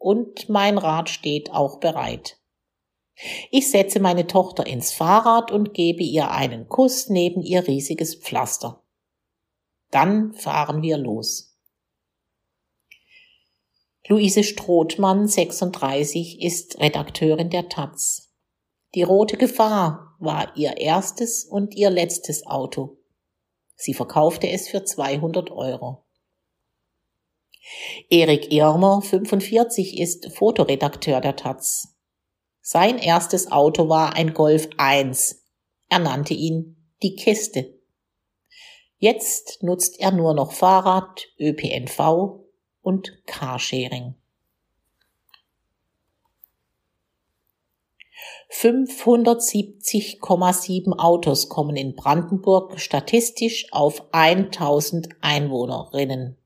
Und 0.00 0.48
mein 0.48 0.78
Rad 0.78 1.10
steht 1.10 1.52
auch 1.52 1.78
bereit. 1.78 2.38
Ich 3.50 3.70
setze 3.70 4.00
meine 4.00 4.26
Tochter 4.26 4.66
ins 4.66 4.92
Fahrrad 4.92 5.50
und 5.50 5.74
gebe 5.74 6.02
ihr 6.02 6.30
einen 6.30 6.68
Kuss 6.68 7.10
neben 7.10 7.42
ihr 7.42 7.66
riesiges 7.66 8.14
Pflaster. 8.14 8.82
Dann 9.90 10.32
fahren 10.32 10.80
wir 10.80 10.96
los. 10.96 11.58
Luise 14.08 14.42
Strothmann, 14.42 15.28
36, 15.28 16.40
ist 16.40 16.80
Redakteurin 16.80 17.50
der 17.50 17.68
Taz. 17.68 18.32
Die 18.94 19.02
rote 19.02 19.36
Gefahr 19.36 20.16
war 20.18 20.56
ihr 20.56 20.78
erstes 20.78 21.44
und 21.44 21.74
ihr 21.74 21.90
letztes 21.90 22.46
Auto. 22.46 22.96
Sie 23.76 23.92
verkaufte 23.92 24.48
es 24.48 24.66
für 24.66 24.82
200 24.82 25.50
Euro. 25.50 26.06
Erik 28.08 28.52
Irmer, 28.52 29.02
45, 29.02 29.98
ist 29.98 30.32
Fotoredakteur 30.32 31.20
der 31.20 31.36
Taz. 31.36 31.96
Sein 32.60 32.98
erstes 32.98 33.50
Auto 33.50 33.88
war 33.88 34.14
ein 34.14 34.34
Golf 34.34 34.68
1. 34.76 35.44
Er 35.88 35.98
nannte 35.98 36.34
ihn 36.34 36.76
die 37.02 37.16
Kiste. 37.16 37.74
Jetzt 38.98 39.62
nutzt 39.62 39.98
er 39.98 40.12
nur 40.12 40.34
noch 40.34 40.52
Fahrrad, 40.52 41.26
ÖPNV 41.38 42.44
und 42.82 43.26
Carsharing. 43.26 44.14
570,7 48.50 50.98
Autos 50.98 51.48
kommen 51.48 51.76
in 51.76 51.94
Brandenburg 51.94 52.80
statistisch 52.80 53.66
auf 53.70 54.12
1000 54.12 55.10
Einwohnerinnen. 55.20 56.36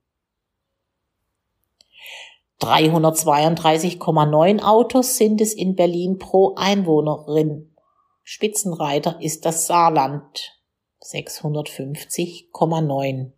332,9 2.64 4.62
Autos 4.62 5.18
sind 5.18 5.42
es 5.42 5.52
in 5.52 5.76
Berlin 5.76 6.18
pro 6.18 6.54
Einwohnerin. 6.56 7.76
Spitzenreiter 8.22 9.18
ist 9.20 9.44
das 9.44 9.66
Saarland 9.66 10.58
650,9. 11.02 13.32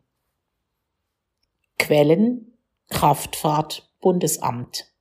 Quellen 1.76 2.56
Kraftfahrt 2.88 3.90
Bundesamt. 4.00 4.92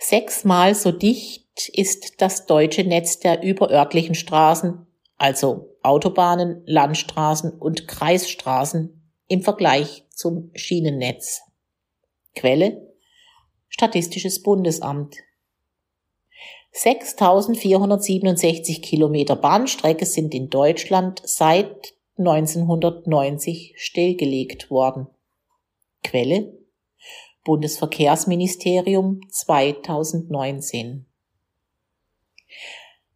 Sechsmal 0.00 0.74
so 0.74 0.90
dicht 0.90 1.68
ist 1.68 2.20
das 2.20 2.46
deutsche 2.46 2.82
Netz 2.82 3.20
der 3.20 3.44
überörtlichen 3.44 4.16
Straßen, 4.16 4.84
also 5.16 5.76
Autobahnen, 5.82 6.64
Landstraßen 6.66 7.52
und 7.52 7.86
Kreisstraßen 7.86 9.12
im 9.28 9.42
Vergleich 9.42 10.04
zum 10.10 10.50
Schienennetz. 10.54 11.45
Quelle 12.36 12.94
Statistisches 13.70 14.42
Bundesamt. 14.42 15.16
6467 16.72 18.82
Kilometer 18.82 19.36
Bahnstrecke 19.36 20.04
sind 20.04 20.34
in 20.34 20.50
Deutschland 20.50 21.22
seit 21.24 21.94
1990 22.18 23.76
stillgelegt 23.78 24.70
worden. 24.70 25.06
Quelle 26.04 26.52
Bundesverkehrsministerium 27.42 29.22
2019. 29.30 31.06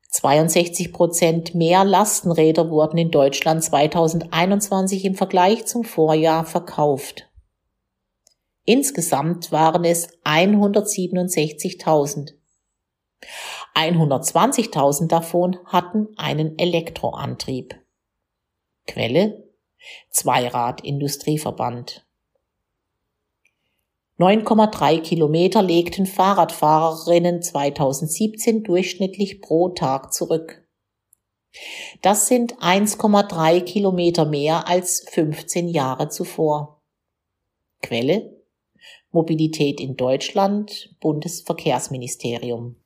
62 0.09 0.92
Prozent 0.92 1.54
mehr 1.54 1.85
Lastenräder 1.85 2.70
wurden 2.70 2.96
in 2.96 3.11
Deutschland 3.11 3.62
2021 3.62 5.04
im 5.04 5.14
Vergleich 5.14 5.66
zum 5.66 5.85
Vorjahr 5.85 6.46
verkauft. 6.46 7.30
Insgesamt 8.64 9.53
waren 9.53 9.85
es 9.85 10.09
167.000. 10.25 12.35
120.000 13.75 15.09
davon 15.09 15.59
hatten 15.64 16.09
einen 16.16 16.59
Elektroantrieb. 16.59 17.75
Quelle 18.87 19.49
Zweirad 20.11 20.85
Industrieverband. 20.85 22.07
9,3 24.18 25.01
Kilometer 25.01 25.62
legten 25.62 26.05
Fahrradfahrerinnen 26.05 27.40
2017 27.40 28.62
durchschnittlich 28.62 29.40
pro 29.40 29.70
Tag 29.70 30.12
zurück. 30.12 30.68
Das 32.03 32.27
sind 32.27 32.59
1,3 32.59 33.62
Kilometer 33.62 34.27
mehr 34.27 34.68
als 34.68 35.07
15 35.09 35.68
Jahre 35.68 36.11
zuvor. 36.11 36.83
Quelle 37.81 38.39
Mobilität 39.12 39.81
in 39.81 39.96
Deutschland, 39.96 40.94
Bundesverkehrsministerium. 41.01 42.80